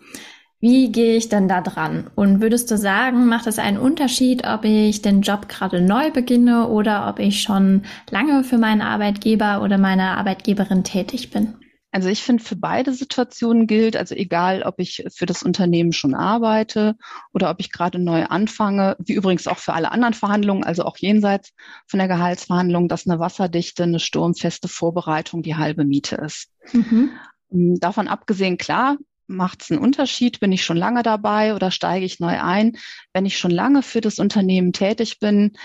Wie 0.60 0.90
gehe 0.90 1.16
ich 1.16 1.28
denn 1.28 1.48
da 1.48 1.60
dran? 1.60 2.10
Und 2.14 2.40
würdest 2.40 2.70
du 2.70 2.78
sagen, 2.78 3.26
macht 3.26 3.46
es 3.46 3.58
einen 3.58 3.78
Unterschied, 3.78 4.46
ob 4.46 4.64
ich 4.64 5.02
den 5.02 5.20
Job 5.20 5.48
gerade 5.48 5.82
neu 5.82 6.10
beginne 6.10 6.68
oder 6.68 7.08
ob 7.08 7.18
ich 7.18 7.42
schon 7.42 7.82
lange 8.10 8.42
für 8.42 8.56
meinen 8.56 8.80
Arbeitgeber 8.80 9.62
oder 9.62 9.76
meine 9.76 10.16
Arbeitgeberin 10.16 10.82
tätig 10.82 11.30
bin? 11.30 11.54
Also 11.92 12.08
ich 12.08 12.22
finde, 12.22 12.42
für 12.42 12.56
beide 12.56 12.92
Situationen 12.92 13.66
gilt, 13.66 13.96
also 13.96 14.14
egal, 14.14 14.62
ob 14.64 14.75
ich 14.78 15.04
für 15.14 15.25
das 15.25 15.42
Unternehmen 15.42 15.92
schon 15.92 16.14
arbeite 16.14 16.96
oder 17.32 17.48
ob 17.50 17.60
ich 17.60 17.72
gerade 17.72 17.98
neu 17.98 18.25
anfange, 18.25 18.96
wie 18.98 19.14
übrigens 19.14 19.46
auch 19.46 19.56
für 19.56 19.72
alle 19.72 19.92
anderen 19.92 20.12
Verhandlungen, 20.12 20.64
also 20.64 20.84
auch 20.84 20.98
jenseits 20.98 21.52
von 21.86 21.98
der 21.98 22.08
Gehaltsverhandlung, 22.08 22.88
dass 22.88 23.06
eine 23.06 23.18
wasserdichte, 23.18 23.84
eine 23.84 23.98
sturmfeste 23.98 24.68
Vorbereitung 24.68 25.42
die 25.42 25.56
halbe 25.56 25.84
Miete 25.86 26.16
ist. 26.16 26.50
Mhm. 26.72 27.12
Ähm, 27.50 27.78
davon 27.80 28.08
abgesehen, 28.08 28.58
klar, 28.58 28.98
macht 29.26 29.62
es 29.62 29.71
einen 29.71 29.80
Unterschied? 29.80 30.40
Bin 30.40 30.52
ich 30.52 30.64
schon 30.64 30.76
lange 30.76 31.02
dabei 31.02 31.54
oder 31.54 31.71
steige 31.71 32.06
ich 32.06 32.21
neu 32.21 32.40
ein? 32.40 32.76
Wenn 33.12 33.26
ich 33.26 33.38
schon 33.38 33.50
lange 33.50 33.83
für 33.83 34.00
das 34.00 34.18
Unternehmen 34.18 34.73
tätig 34.73 35.18
bin, 35.18 35.56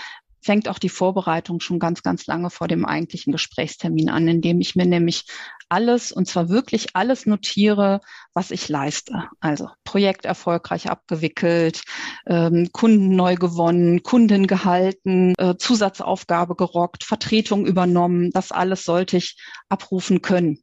fängt 0.42 0.68
auch 0.68 0.78
die 0.78 0.88
Vorbereitung 0.88 1.60
schon 1.60 1.78
ganz, 1.78 2.02
ganz 2.02 2.26
lange 2.26 2.50
vor 2.50 2.68
dem 2.68 2.84
eigentlichen 2.84 3.32
Gesprächstermin 3.32 4.10
an, 4.10 4.26
indem 4.26 4.60
ich 4.60 4.74
mir 4.74 4.86
nämlich 4.86 5.24
alles, 5.68 6.12
und 6.12 6.26
zwar 6.26 6.48
wirklich 6.48 6.94
alles 6.94 7.26
notiere, 7.26 8.00
was 8.34 8.50
ich 8.50 8.68
leiste. 8.68 9.28
Also 9.40 9.68
Projekt 9.84 10.24
erfolgreich 10.24 10.90
abgewickelt, 10.90 11.82
ähm, 12.26 12.70
Kunden 12.72 13.14
neu 13.14 13.36
gewonnen, 13.36 14.02
Kunden 14.02 14.46
gehalten, 14.46 15.34
äh, 15.38 15.56
Zusatzaufgabe 15.56 16.56
gerockt, 16.56 17.04
Vertretung 17.04 17.64
übernommen. 17.64 18.30
Das 18.32 18.50
alles 18.52 18.84
sollte 18.84 19.16
ich 19.16 19.36
abrufen 19.68 20.22
können. 20.22 20.58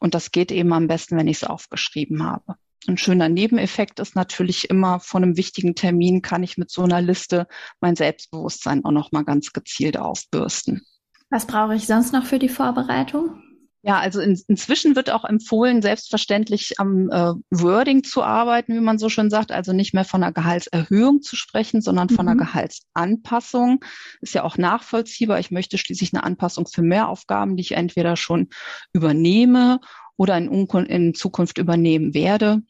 Und 0.00 0.14
das 0.14 0.32
geht 0.32 0.52
eben 0.52 0.72
am 0.72 0.86
besten, 0.86 1.16
wenn 1.16 1.28
ich 1.28 1.38
es 1.38 1.44
aufgeschrieben 1.44 2.22
habe. 2.22 2.56
Ein 2.88 2.98
schöner 2.98 3.28
Nebeneffekt 3.28 3.98
ist 3.98 4.14
natürlich 4.14 4.70
immer 4.70 5.00
von 5.00 5.22
einem 5.22 5.36
wichtigen 5.36 5.74
Termin 5.74 6.22
kann 6.22 6.42
ich 6.42 6.56
mit 6.56 6.70
so 6.70 6.82
einer 6.82 7.00
Liste 7.00 7.48
mein 7.80 7.96
Selbstbewusstsein 7.96 8.84
auch 8.84 8.92
noch 8.92 9.10
mal 9.12 9.24
ganz 9.24 9.52
gezielt 9.52 9.96
aufbürsten. 9.96 10.86
Was 11.30 11.46
brauche 11.46 11.74
ich 11.74 11.86
sonst 11.86 12.12
noch 12.12 12.24
für 12.24 12.38
die 12.38 12.48
Vorbereitung? 12.48 13.42
Ja, 13.86 14.00
also 14.00 14.20
in, 14.20 14.36
inzwischen 14.48 14.96
wird 14.96 15.10
auch 15.10 15.24
empfohlen, 15.24 15.80
selbstverständlich 15.80 16.74
am 16.78 17.08
äh, 17.08 17.34
Wording 17.50 18.02
zu 18.02 18.20
arbeiten, 18.20 18.74
wie 18.74 18.80
man 18.80 18.98
so 18.98 19.08
schön 19.08 19.30
sagt, 19.30 19.52
also 19.52 19.72
nicht 19.72 19.94
mehr 19.94 20.04
von 20.04 20.24
einer 20.24 20.32
Gehaltserhöhung 20.32 21.22
zu 21.22 21.36
sprechen, 21.36 21.80
sondern 21.80 22.08
von 22.08 22.24
mhm. 22.24 22.32
einer 22.32 22.44
Gehaltsanpassung. 22.44 23.84
Ist 24.20 24.34
ja 24.34 24.42
auch 24.42 24.58
nachvollziehbar. 24.58 25.38
Ich 25.38 25.52
möchte 25.52 25.78
schließlich 25.78 26.12
eine 26.12 26.24
Anpassung 26.24 26.66
für 26.66 26.82
Mehraufgaben, 26.82 27.56
die 27.56 27.60
ich 27.60 27.72
entweder 27.72 28.16
schon 28.16 28.48
übernehme 28.92 29.78
oder 30.16 30.36
in, 30.36 30.66
in 30.66 31.14
Zukunft 31.14 31.58
übernehmen 31.58 32.12
werde. 32.12 32.62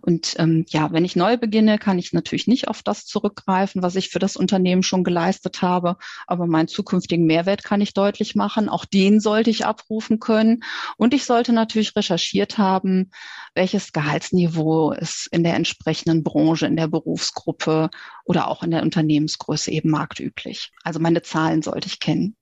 Und 0.00 0.34
ähm, 0.38 0.64
ja, 0.68 0.92
wenn 0.92 1.04
ich 1.04 1.16
neu 1.16 1.36
beginne, 1.36 1.78
kann 1.78 1.98
ich 1.98 2.12
natürlich 2.12 2.46
nicht 2.46 2.68
auf 2.68 2.82
das 2.82 3.04
zurückgreifen, 3.04 3.82
was 3.82 3.96
ich 3.96 4.08
für 4.08 4.18
das 4.18 4.36
Unternehmen 4.36 4.82
schon 4.82 5.04
geleistet 5.04 5.62
habe. 5.62 5.96
Aber 6.26 6.46
meinen 6.46 6.68
zukünftigen 6.68 7.26
Mehrwert 7.26 7.64
kann 7.64 7.80
ich 7.80 7.94
deutlich 7.94 8.34
machen. 8.34 8.68
Auch 8.68 8.84
den 8.84 9.20
sollte 9.20 9.50
ich 9.50 9.66
abrufen 9.66 10.20
können. 10.20 10.62
Und 10.96 11.14
ich 11.14 11.24
sollte 11.24 11.52
natürlich 11.52 11.94
recherchiert 11.96 12.58
haben, 12.58 13.10
welches 13.54 13.92
Gehaltsniveau 13.92 14.92
ist 14.92 15.28
in 15.32 15.44
der 15.44 15.54
entsprechenden 15.54 16.22
Branche, 16.22 16.66
in 16.66 16.76
der 16.76 16.88
Berufsgruppe 16.88 17.90
oder 18.24 18.48
auch 18.48 18.62
in 18.62 18.70
der 18.70 18.82
Unternehmensgröße 18.82 19.70
eben 19.70 19.90
marktüblich. 19.90 20.72
Also 20.84 21.00
meine 21.00 21.22
Zahlen 21.22 21.62
sollte 21.62 21.88
ich 21.88 22.00
kennen. 22.00 22.36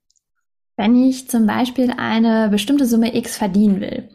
Wenn 0.77 0.97
ich 0.97 1.29
zum 1.29 1.47
Beispiel 1.47 1.93
eine 1.97 2.49
bestimmte 2.49 2.87
Summe 2.87 3.17
X 3.17 3.37
verdienen 3.37 3.81
will, 3.81 4.09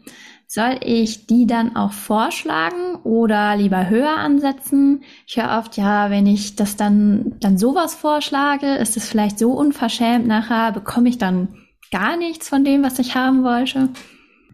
soll 0.52 0.80
ich 0.82 1.28
die 1.28 1.46
dann 1.46 1.76
auch 1.76 1.92
vorschlagen 1.92 2.96
oder 3.04 3.54
lieber 3.56 3.88
höher 3.88 4.16
ansetzen? 4.16 5.04
Ich 5.24 5.36
höre 5.36 5.56
oft, 5.60 5.76
ja, 5.76 6.10
wenn 6.10 6.26
ich 6.26 6.56
das 6.56 6.74
dann, 6.74 7.36
dann 7.38 7.56
sowas 7.56 7.94
vorschlage, 7.94 8.74
ist 8.74 8.96
es 8.96 9.08
vielleicht 9.08 9.38
so 9.38 9.52
unverschämt 9.52 10.26
nachher, 10.26 10.72
bekomme 10.72 11.08
ich 11.08 11.18
dann 11.18 11.54
gar 11.92 12.16
nichts 12.16 12.48
von 12.48 12.64
dem, 12.64 12.82
was 12.82 12.98
ich 12.98 13.14
haben 13.14 13.44
wollte. 13.44 13.90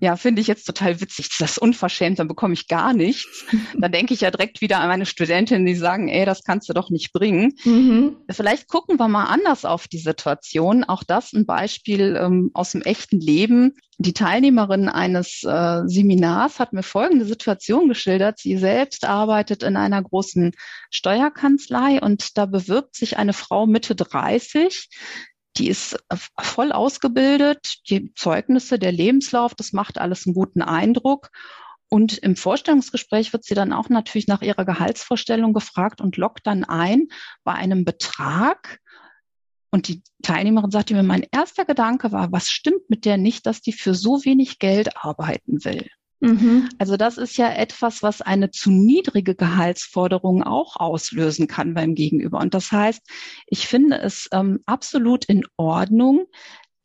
Ja, 0.01 0.17
finde 0.17 0.43
ich 0.43 0.47
jetzt 0.47 0.65
total 0.65 1.01
witzig. 1.01 1.31
Das 1.39 1.53
ist 1.53 1.59
unverschämt, 1.59 2.19
dann 2.19 2.29
bekomme 2.29 2.55
ich 2.55 2.69
gar 2.69 2.93
nichts. 2.93 3.45
Da 3.79 3.89
denke 3.89 4.15
ich 4.15 4.23
ja 4.23 4.31
direkt 4.31 4.61
wieder 4.61 4.81
an 4.81 4.89
meine 4.89 5.07
Studentinnen, 5.07 5.67
die 5.67 5.75
sagen, 5.75 6.09
ey, 6.09 6.25
das 6.25 6.43
kannst 6.45 6.69
du 6.69 6.73
doch 6.73 6.89
nicht 6.91 7.13
bringen. 7.13 7.55
Mhm. 7.65 8.17
Vielleicht 8.31 8.69
gucken 8.69 8.99
wir 8.99 9.09
mal 9.09 9.25
anders 9.25 9.65
auf 9.65 9.87
die 9.87 9.99
Situation. 9.99 10.83
Auch 10.85 11.03
das 11.03 11.33
ein 11.33 11.47
Beispiel 11.47 12.19
ähm, 12.21 12.51
aus 12.55 12.73
dem 12.73 12.83
echten 12.83 13.21
Leben. 13.21 13.75
Die 13.99 14.13
Teilnehmerin 14.13 14.89
eines 14.89 15.43
äh, 15.43 15.83
Seminars 15.87 16.59
hat 16.59 16.73
mir 16.73 16.83
folgende 16.83 17.25
Situation 17.25 17.89
geschildert. 17.89 18.39
Sie 18.39 18.57
selbst 18.57 19.05
arbeitet 19.05 19.63
in 19.63 19.77
einer 19.77 20.03
großen 20.03 20.53
Steuerkanzlei 20.91 22.01
und 22.01 22.37
da 22.37 22.47
bewirbt 22.47 22.95
sich 22.95 23.17
eine 23.17 23.33
Frau 23.33 23.67
Mitte 23.67 23.95
30, 23.95 24.89
die 25.59 25.69
ist 25.69 25.97
voll 26.39 26.73
ausgebildet, 26.73 27.89
die 27.89 28.13
Zeugnisse, 28.15 28.79
der 28.79 28.93
Lebenslauf, 28.93 29.55
das 29.55 29.73
macht 29.73 29.99
alles 29.99 30.27
einen 30.27 30.35
guten 30.35 30.63
Eindruck. 30.63 31.31
Und 31.89 32.19
im 32.19 32.37
Vorstellungsgespräch 32.37 33.33
wird 33.33 33.45
sie 33.45 33.55
dann 33.55 33.73
auch 33.73 33.89
natürlich 33.89 34.27
nach 34.27 34.43
ihrer 34.43 34.65
Gehaltsvorstellung 34.65 35.53
gefragt 35.53 36.01
und 36.01 36.17
lockt 36.17 36.47
dann 36.47 36.65
ein 36.65 37.09
bei 37.45 37.53
einem 37.53 37.85
Betrag. 37.85 38.81
Und 39.71 39.89
die 39.89 40.03
Teilnehmerin 40.23 40.71
sagte 40.71 40.95
mir, 40.95 41.03
mein 41.03 41.27
erster 41.31 41.65
Gedanke 41.65 42.11
war, 42.11 42.33
was 42.33 42.49
stimmt 42.49 42.89
mit 42.89 43.05
der 43.05 43.19
nicht, 43.19 43.47
dass 43.47 43.61
die 43.61 43.73
für 43.73 43.95
so 43.95 44.25
wenig 44.25 44.59
Geld 44.59 44.97
arbeiten 44.97 45.65
will? 45.65 45.87
Mhm. 46.21 46.69
Also 46.79 46.97
das 46.97 47.19
ist 47.19 47.37
ja 47.37 47.53
etwas, 47.53 48.03
was 48.03 48.23
eine 48.23 48.51
zu 48.51 48.71
niedrige 48.71 49.35
Gehaltsforderung 49.35 50.43
auch 50.43 50.77
auslösen 50.77 51.47
kann 51.47 51.75
beim 51.75 51.95
Gegenüber. 51.95 52.39
Und 52.39 52.55
das 52.55 52.73
heißt, 52.73 53.03
ich 53.47 53.67
finde 53.67 53.99
es 53.99 54.29
ähm, 54.33 54.61
absolut 54.67 55.27
in 55.27 55.45
Ordnung, 55.57 56.27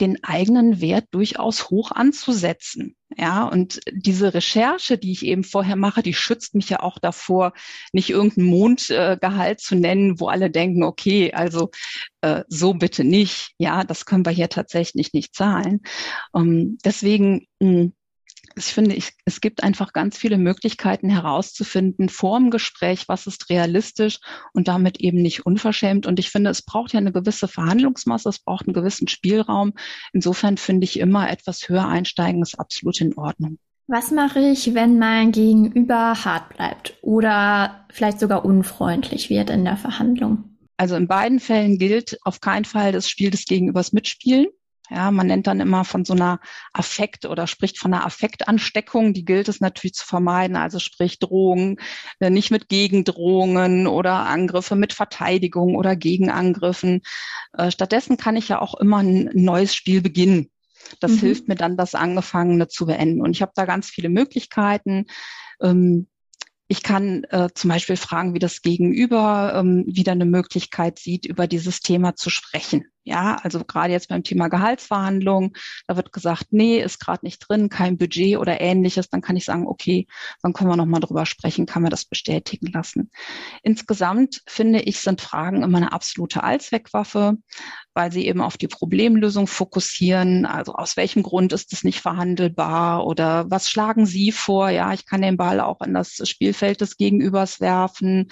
den 0.02 0.24
eigenen 0.24 0.82
Wert 0.82 1.06
durchaus 1.12 1.70
hoch 1.70 1.92
anzusetzen. 1.92 2.96
Ja, 3.18 3.46
und 3.46 3.80
diese 3.92 4.34
Recherche, 4.34 4.98
die 4.98 5.12
ich 5.12 5.24
eben 5.24 5.44
vorher 5.44 5.76
mache, 5.76 6.02
die 6.02 6.16
schützt 6.16 6.56
mich 6.56 6.70
ja 6.70 6.80
auch 6.80 6.98
davor, 6.98 7.54
nicht 7.94 8.10
irgendein 8.10 8.46
Mondgehalt 8.46 9.60
äh, 9.60 9.62
zu 9.62 9.76
nennen, 9.76 10.20
wo 10.20 10.28
alle 10.28 10.50
denken, 10.50 10.84
okay, 10.84 11.34
also 11.34 11.70
äh, 12.22 12.44
so 12.48 12.74
bitte 12.74 13.04
nicht. 13.04 13.52
Ja, 13.60 13.84
das 13.84 14.06
können 14.06 14.26
wir 14.26 14.32
hier 14.32 14.50
tatsächlich 14.50 15.14
nicht 15.14 15.36
zahlen. 15.36 15.82
Um, 16.32 16.80
deswegen 16.84 17.46
mh, 17.60 17.70
hm, 17.70 17.94
ich 18.56 18.66
finde, 18.66 18.96
ich, 18.96 19.14
es 19.26 19.42
gibt 19.42 19.64
einfach 19.64 19.94
ganz 19.94 20.18
viele 20.18 20.38
Möglichkeiten 20.38 21.10
herauszufinden 21.10 22.10
vor 22.10 22.40
dem 22.40 22.50
Gespräch, 22.50 23.08
was 23.08 23.28
ist 23.28 23.50
realistisch 23.50 24.20
und 24.54 24.68
damit 24.68 25.00
eben 25.00 25.22
nicht 25.22 25.46
unverschämt. 25.46 26.06
Und 26.06 26.20
ich 26.20 26.30
finde, 26.30 26.50
es 26.50 26.62
braucht 26.62 26.94
ja 26.94 27.00
eine 27.00 27.12
gewisse 27.12 27.48
Verhandlungsmasse, 27.48 28.30
es 28.30 28.40
braucht 28.40 28.68
einen 28.68 28.74
gewissen 28.74 29.08
Spielraum. 29.08 29.74
Insofern 30.14 30.58
finde 30.58 30.86
ich 30.86 31.00
immer 31.00 31.30
etwas 31.30 31.70
höher 31.70 31.88
einsteigen 31.88 32.42
ist 32.42 32.60
absolut 32.60 33.00
in 33.02 33.18
Ordnung. 33.18 33.58
Was 33.88 34.12
mache 34.12 34.40
ich, 34.40 34.74
wenn 34.74 35.00
mein 35.00 35.32
Gegenüber 35.32 36.14
hart 36.24 36.56
bleibt 36.56 36.98
oder 37.02 37.86
vielleicht 37.92 38.20
sogar 38.20 38.46
unfreundlich 38.46 39.30
wird 39.30 39.50
in 39.50 39.66
der 39.66 39.76
Verhandlung? 39.78 40.46
Also 40.78 40.96
in 40.96 41.08
beiden 41.08 41.40
Fällen 41.40 41.78
gilt 41.78 42.18
auf 42.24 42.40
keinen 42.40 42.66
Fall 42.66 42.92
das 42.92 43.10
Spiel 43.10 43.30
des 43.30 43.46
Gegenübers 43.46 43.92
mitspielen. 43.92 44.48
Ja, 44.94 45.10
man 45.10 45.28
nennt 45.28 45.48
dann 45.48 45.62
immer 45.62 45.86
von 45.86 46.04
so 46.04 46.12
einer 46.12 46.42
Affekt 46.74 47.26
oder 47.26 47.48
spricht 47.48 47.80
von 47.80 47.94
einer 47.94 48.06
Affektansteckung. 48.06 49.14
Die 49.14 49.24
gilt 49.24 49.48
es 49.48 49.62
natürlich 49.62 49.94
zu 49.94 50.06
vermeiden. 50.06 50.58
Also 50.58 50.80
sprich 50.80 51.18
Drohungen, 51.18 51.78
äh, 52.20 52.30
nicht 52.30 52.52
mit 52.52 52.68
Gegendrohungen 52.68 53.88
oder 53.88 54.26
Angriffe 54.26 54.76
mit 54.76 54.92
Verteidigung 54.92 55.76
oder 55.76 55.96
Gegenangriffen. 55.96 57.04
Äh, 57.54 57.72
stattdessen 57.72 58.18
kann 58.18 58.36
ich 58.36 58.50
ja 58.50 58.60
auch 58.60 58.76
immer 58.76 58.98
ein 58.98 59.30
neues 59.34 59.74
Spiel 59.74 60.02
beginnen. 60.02 60.52
Das 61.00 61.14
mhm. 61.14 61.20
hilft 61.20 61.48
mir 61.48 61.56
dann, 61.56 61.78
das 61.78 61.96
Angefangene 61.96 62.68
zu 62.68 62.86
beenden. 62.86 63.22
Und 63.22 63.32
ich 63.32 63.42
habe 63.42 63.54
da 63.56 63.64
ganz 63.64 63.90
viele 63.90 64.10
Möglichkeiten. 64.10 65.06
Ähm, 65.62 66.08
ich 66.68 66.84
kann 66.84 67.24
äh, 67.30 67.50
zum 67.54 67.70
Beispiel 67.70 67.98
fragen, 67.98 68.34
wie 68.34 68.40
das 68.40 68.62
Gegenüber 68.62 69.54
ähm, 69.56 69.86
wieder 69.88 70.12
eine 70.12 70.26
Möglichkeit 70.26 71.00
sieht, 71.00 71.26
über 71.26 71.48
dieses 71.48 71.80
Thema 71.80 72.16
zu 72.16 72.30
sprechen. 72.30 72.86
Ja, 73.04 73.38
also 73.42 73.64
gerade 73.64 73.94
jetzt 73.94 74.10
beim 74.10 74.24
Thema 74.24 74.48
Gehaltsverhandlungen, 74.48 75.54
da 75.88 75.96
wird 75.96 76.14
gesagt, 76.14 76.48
nee, 76.52 76.80
ist 76.80 77.00
gerade 77.00 77.26
nicht 77.26 77.40
drin, 77.40 77.68
kein 77.70 77.98
Budget 77.98 78.38
oder 78.38 78.62
ähnliches. 78.62 79.10
Dann 79.10 79.22
kann 79.22 79.36
ich 79.36 79.46
sagen, 79.46 79.66
okay, 79.66 80.06
dann 80.44 80.54
können 80.54 80.70
wir 80.70 80.78
nochmal 80.78 81.00
drüber 81.00 81.26
sprechen, 81.26 81.66
kann 81.66 81.82
man 81.82 81.90
das 81.90 82.06
bestätigen 82.06 82.68
lassen. 82.68 83.10
Insgesamt 83.64 84.42
finde 84.48 84.82
ich, 84.82 85.00
sind 85.00 85.20
Fragen 85.20 85.64
immer 85.64 85.78
eine 85.78 85.94
absolute 85.94 86.44
Allzweckwaffe, 86.44 87.38
weil 87.96 88.12
sie 88.12 88.28
eben 88.28 88.42
auf 88.42 88.58
die 88.58 88.68
Problemlösung 88.68 89.48
fokussieren. 89.48 90.46
Also 90.46 90.74
aus 90.74 90.96
welchem 90.96 91.24
Grund 91.24 91.54
ist 91.54 91.74
es 91.74 91.84
nicht 91.84 92.02
verhandelbar 92.02 93.08
oder 93.08 93.50
was 93.50 93.68
schlagen 93.68 94.06
Sie 94.06 94.32
vor? 94.32 94.70
Ja, 94.70 94.94
ich 94.94 95.08
kann 95.08 95.24
den 95.24 95.38
Ball 95.38 95.60
auch 95.60 95.82
in 95.82 95.96
das 95.96 96.22
Spielfeld 96.30 96.82
des 96.82 96.98
Gegenübers 96.98 97.60
werfen 97.60 98.28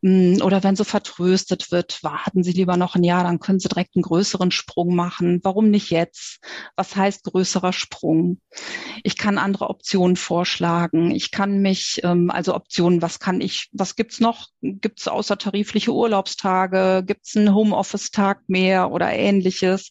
oder 0.00 0.62
wenn 0.62 0.76
so 0.76 0.84
vertröstet 0.84 1.72
wird, 1.72 2.04
warten 2.04 2.44
Sie 2.44 2.52
lieber 2.52 2.76
noch 2.76 2.94
ein 2.94 3.02
Jahr, 3.02 3.24
dann 3.24 3.40
können 3.40 3.58
Sie 3.58 3.68
direkt 3.68 3.96
einen 3.96 4.02
größeren 4.02 4.52
Sprung 4.52 4.94
machen. 4.94 5.40
Warum 5.42 5.70
nicht 5.70 5.90
jetzt? 5.90 6.38
Was 6.76 6.94
heißt 6.94 7.24
größerer 7.24 7.72
Sprung? 7.72 8.40
Ich 9.02 9.16
kann 9.16 9.38
andere 9.38 9.68
Optionen 9.68 10.14
vorschlagen. 10.14 11.10
Ich 11.10 11.32
kann 11.32 11.58
mich, 11.58 12.00
ähm, 12.04 12.30
also 12.30 12.54
Optionen, 12.54 13.02
was 13.02 13.18
kann 13.18 13.40
ich, 13.40 13.70
was 13.72 13.96
gibt's 13.96 14.20
noch? 14.20 14.46
Gibt's 14.62 15.08
außertarifliche 15.08 15.92
Urlaubstage? 15.92 17.02
Gibt's 17.04 17.36
einen 17.36 17.52
Homeoffice-Tag 17.52 18.42
mehr 18.46 18.92
oder 18.92 19.12
ähnliches? 19.12 19.90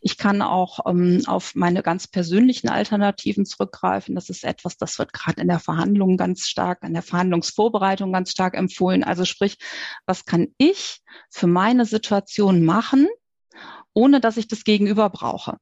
Ich 0.00 0.18
kann 0.18 0.42
auch 0.42 0.80
ähm, 0.86 1.22
auf 1.26 1.54
meine 1.54 1.82
ganz 1.82 2.08
persönlichen 2.08 2.68
Alternativen 2.68 3.46
zurückgreifen. 3.46 4.16
Das 4.16 4.30
ist 4.30 4.42
etwas, 4.42 4.76
das 4.76 4.98
wird 4.98 5.12
gerade 5.12 5.40
in 5.40 5.48
der 5.48 5.60
Verhandlung 5.60 6.16
ganz 6.16 6.48
stark, 6.48 6.82
in 6.82 6.94
der 6.94 7.02
Verhandlungsvorbereitung 7.02 8.12
ganz 8.12 8.32
stark 8.32 8.56
empfohlen. 8.56 9.04
Also 9.04 9.24
sprich, 9.24 9.43
Sprich, 9.44 9.58
was 10.06 10.24
kann 10.24 10.54
ich 10.56 11.02
für 11.30 11.46
meine 11.46 11.84
Situation 11.84 12.64
machen, 12.64 13.08
ohne 13.92 14.20
dass 14.20 14.36
ich 14.36 14.48
das 14.48 14.64
Gegenüber 14.64 15.10
brauche? 15.10 15.58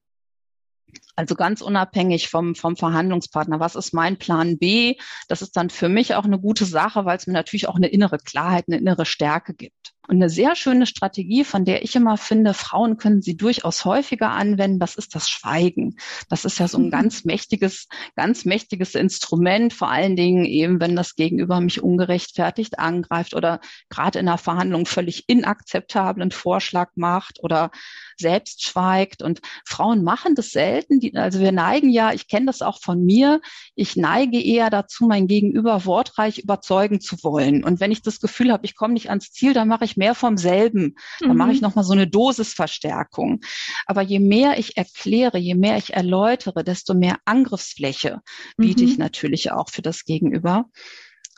Also 1.15 1.35
ganz 1.35 1.61
unabhängig 1.61 2.29
vom, 2.29 2.55
vom 2.55 2.77
Verhandlungspartner. 2.77 3.61
Was 3.61 3.75
ist 3.75 3.93
mein 3.93 4.17
Plan 4.17 4.59
B? 4.59 4.97
Das 5.29 5.43
ist 5.43 5.57
dann 5.57 5.69
für 5.69 5.89
mich 5.89 6.15
auch 6.15 6.25
eine 6.25 6.39
gute 6.39 6.65
Sache, 6.65 7.05
weil 7.05 7.19
es 7.19 7.27
mir 7.27 7.35
natürlich 7.35 7.69
auch 7.69 7.77
eine 7.77 7.89
innere 7.89 8.19
Klarheit, 8.19 8.65
eine 8.67 8.79
innere 8.79 9.05
Stärke 9.05 9.55
gibt. 9.55 9.93
Und 10.09 10.17
eine 10.17 10.31
sehr 10.31 10.57
schöne 10.57 10.87
Strategie, 10.87 11.45
von 11.45 11.65
der 11.65 11.85
ich 11.85 11.95
immer 11.95 12.17
finde, 12.17 12.55
Frauen 12.55 12.97
können 12.97 13.23
sie 13.23 13.37
durchaus 13.37 13.85
häufiger 13.85 14.31
anwenden, 14.31 14.81
das 14.81 14.97
ist 14.97 15.15
das 15.15 15.31
Schweigen. 15.31 15.97
Das 16.29 16.45
ist 16.45 16.59
ja 16.59 16.67
so 16.67 16.79
ein 16.79 16.91
ganz 16.91 17.25
mächtiges, 17.25 17.87
ganz 18.17 18.45
mächtiges 18.45 18.97
Instrument, 18.97 19.73
vor 19.73 19.91
allen 19.91 20.17
Dingen 20.17 20.45
eben, 20.45 20.81
wenn 20.81 20.97
das 20.97 21.15
Gegenüber 21.15 21.61
mich 21.61 21.85
ungerechtfertigt 21.85 22.81
angreift 22.81 23.35
oder 23.35 23.61
gerade 23.91 24.19
in 24.19 24.27
einer 24.27 24.39
Verhandlung 24.39 24.87
völlig 24.87 25.29
inakzeptablen 25.29 26.33
Vorschlag 26.33 26.91
macht 26.97 27.39
oder 27.41 27.71
selbst 28.19 28.65
schweigt. 28.65 29.23
Und 29.23 29.41
Frauen 29.65 30.03
machen 30.03 30.35
das 30.35 30.51
selten. 30.51 30.99
Also 31.15 31.41
wir 31.41 31.53
neigen 31.53 31.91
ja, 31.91 32.13
ich 32.13 32.29
kenne 32.29 32.47
das 32.47 32.63
auch 32.63 32.81
von 32.81 33.05
mir, 33.05 33.41
ich 33.75 33.97
neige 33.97 34.41
eher 34.41 34.71
dazu, 34.71 35.07
mein 35.07 35.27
Gegenüber 35.27 35.85
wortreich 35.85 36.39
überzeugen 36.39 37.01
zu 37.01 37.17
wollen. 37.23 37.65
Und 37.65 37.81
wenn 37.81 37.93
ich 37.93 38.03
das 38.03 38.21
Gefühl 38.21 38.53
habe, 38.53 38.65
ich 38.65 38.75
komme 38.75 38.95
nicht 38.95 39.11
ans 39.11 39.33
Ziel, 39.33 39.55
dann 39.55 39.69
mache 39.69 39.85
ich 39.85 39.97
mehr 39.97 40.15
vom 40.15 40.37
selben. 40.37 40.95
Dann 41.21 41.31
mhm. 41.31 41.37
mache 41.37 41.53
ich 41.53 41.61
nochmal 41.61 41.85
so 41.85 41.93
eine 41.93 42.07
Dosisverstärkung. 42.07 43.41
Aber 43.87 44.03
je 44.03 44.21
mehr 44.21 44.59
ich 44.59 44.77
erkläre, 44.77 45.39
je 45.39 45.55
mehr 45.55 45.77
ich 45.77 45.93
erläutere, 45.93 46.65
desto 46.65 46.95
mehr 46.95 47.17
Angriffsfläche 47.25 48.21
biete 48.57 48.85
mhm. 48.85 48.89
ich 48.89 48.99
natürlich 48.99 49.53
auch 49.53 49.71
für 49.71 49.83
das 49.83 50.05
Gegenüber. 50.05 50.67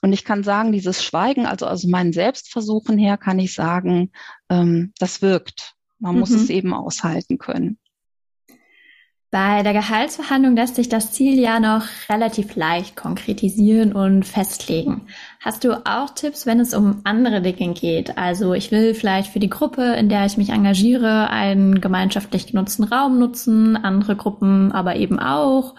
Und 0.02 0.12
ich 0.12 0.24
kann 0.24 0.44
sagen, 0.44 0.72
dieses 0.72 1.02
Schweigen, 1.02 1.46
also 1.46 1.66
aus 1.66 1.84
meinen 1.84 2.12
Selbstversuchen 2.12 2.98
her, 2.98 3.16
kann 3.16 3.38
ich 3.38 3.54
sagen, 3.54 4.10
ähm, 4.50 4.92
das 4.98 5.22
wirkt. 5.22 5.74
Man 5.98 6.14
mhm. 6.14 6.20
muss 6.20 6.30
es 6.30 6.50
eben 6.50 6.74
aushalten 6.74 7.38
können. 7.38 7.78
Bei 9.34 9.64
der 9.64 9.72
Gehaltsverhandlung 9.72 10.54
lässt 10.54 10.76
sich 10.76 10.88
das 10.88 11.10
Ziel 11.10 11.40
ja 11.40 11.58
noch 11.58 11.82
relativ 12.08 12.54
leicht 12.54 12.94
konkretisieren 12.94 13.92
und 13.92 14.22
festlegen. 14.22 15.08
Hast 15.40 15.64
du 15.64 15.84
auch 15.84 16.10
Tipps, 16.10 16.46
wenn 16.46 16.60
es 16.60 16.72
um 16.72 17.00
andere 17.02 17.42
Dinge 17.42 17.74
geht? 17.74 18.16
Also 18.16 18.54
ich 18.54 18.70
will 18.70 18.94
vielleicht 18.94 19.32
für 19.32 19.40
die 19.40 19.50
Gruppe, 19.50 19.82
in 19.96 20.08
der 20.08 20.24
ich 20.24 20.36
mich 20.36 20.50
engagiere, 20.50 21.30
einen 21.30 21.80
gemeinschaftlich 21.80 22.46
genutzten 22.46 22.84
Raum 22.84 23.18
nutzen, 23.18 23.76
andere 23.76 24.14
Gruppen 24.14 24.70
aber 24.70 24.94
eben 24.94 25.18
auch. 25.18 25.74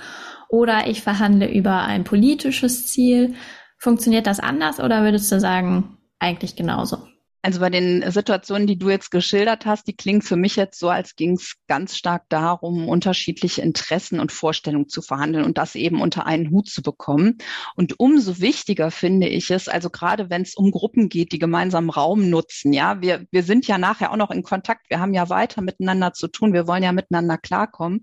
Oder 0.50 0.88
ich 0.88 1.02
verhandle 1.02 1.50
über 1.50 1.84
ein 1.84 2.04
politisches 2.04 2.88
Ziel. 2.88 3.36
Funktioniert 3.78 4.28
das 4.28 4.42
anders 4.42 4.82
oder 4.82 5.04
würdest 5.04 5.32
du 5.32 5.40
sagen, 5.40 5.98
eigentlich 6.20 6.58
genauso? 6.58 6.98
Also 7.46 7.60
bei 7.60 7.70
den 7.70 8.04
Situationen, 8.10 8.66
die 8.66 8.80
du 8.80 8.90
jetzt 8.90 9.12
geschildert 9.12 9.68
hast, 9.68 9.86
die 9.86 9.96
klingen 9.96 10.24
für 10.24 10.36
mich 10.36 10.56
jetzt 10.56 10.80
so, 10.80 10.90
als 10.90 11.16
ging 11.16 11.34
es 11.34 11.58
ganz 11.68 11.96
stark 11.96 12.24
darum, 12.28 12.90
unterschiedliche 12.90 13.62
Interessen 13.62 14.20
und 14.20 14.32
Vorstellungen 14.32 14.90
zu 14.90 15.04
verhandeln 15.04 15.46
und 15.46 15.60
das 15.60 15.76
eben 15.76 16.02
unter 16.02 16.26
einen 16.26 16.50
Hut 16.50 16.68
zu 16.68 16.82
bekommen. 16.82 17.38
Und 17.76 18.00
umso 18.00 18.40
wichtiger 18.40 18.90
finde 18.90 19.28
ich 19.28 19.52
es, 19.52 19.68
also 19.68 19.92
gerade 19.92 20.32
wenn 20.32 20.42
es 20.42 20.56
um 20.56 20.72
Gruppen 20.72 21.08
geht, 21.08 21.34
die 21.34 21.38
gemeinsam 21.38 21.92
Raum 21.92 22.32
nutzen, 22.32 22.74
ja, 22.74 23.00
wir, 23.04 23.28
wir 23.30 23.44
sind 23.44 23.68
ja 23.68 23.78
nachher 23.78 24.12
auch 24.12 24.18
noch 24.18 24.32
in 24.32 24.42
Kontakt, 24.42 24.90
wir 24.90 25.00
haben 25.00 25.14
ja 25.14 25.30
weiter 25.30 25.62
miteinander 25.62 26.14
zu 26.14 26.28
tun, 26.28 26.52
wir 26.52 26.66
wollen 26.66 26.82
ja 26.82 26.94
miteinander 26.94 27.38
klarkommen. 27.38 28.02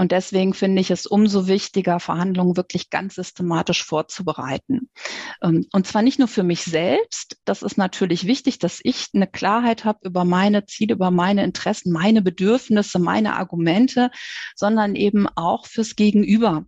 Und 0.00 0.12
deswegen 0.12 0.54
finde 0.54 0.80
ich 0.80 0.90
es 0.90 1.04
umso 1.04 1.46
wichtiger, 1.46 2.00
Verhandlungen 2.00 2.56
wirklich 2.56 2.88
ganz 2.88 3.16
systematisch 3.16 3.84
vorzubereiten. 3.84 4.88
Ähm, 5.42 5.66
und 5.72 5.86
zwar 5.86 6.00
nicht 6.00 6.18
nur 6.18 6.26
für 6.26 6.42
mich 6.42 6.64
selbst. 6.64 7.36
Das 7.44 7.60
ist 7.60 7.76
natürlich 7.76 8.26
wichtig, 8.26 8.58
dass 8.58 8.80
ich 8.82 9.08
eine 9.12 9.26
Klarheit 9.26 9.84
habe 9.84 9.98
über 10.04 10.24
meine 10.24 10.64
Ziele, 10.64 10.94
über 10.94 11.10
meine 11.10 11.44
Interessen, 11.44 11.92
meine 11.92 12.22
Bedürfnisse, 12.22 12.98
meine 12.98 13.36
Argumente, 13.36 14.10
sondern 14.56 14.94
eben 14.94 15.28
auch 15.36 15.66
fürs 15.66 15.96
Gegenüber. 15.96 16.64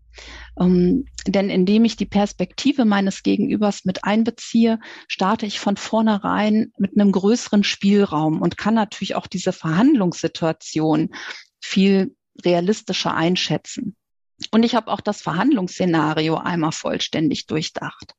Ähm, 0.61 1.07
denn 1.27 1.49
indem 1.49 1.87
ich 1.87 1.97
die 1.97 2.05
Perspektive 2.05 2.85
meines 2.85 3.23
Gegenübers 3.23 3.87
mit 3.87 4.05
einbeziehe, 4.05 4.79
starte 5.09 5.47
ich 5.47 5.59
von 5.59 5.79
vornherein 5.79 6.71
mit 6.77 7.01
einem 7.01 7.13
größeren 7.13 7.65
Spielraum 7.65 8.43
und 8.43 8.59
kann 8.59 8.75
natürlich 8.75 9.15
auch 9.15 9.27
diese 9.27 9.55
Verhandlungssituation 9.55 11.15
viel 11.63 12.15
realistischer 12.45 13.15
einschätzen. 13.15 13.97
Und 14.51 14.65
ich 14.65 14.75
habe 14.75 14.91
auch 14.91 15.01
das 15.01 15.23
Verhandlungsszenario 15.23 16.37
einmal 16.37 16.73
vollständig 16.73 17.47
durchdacht. 17.47 18.15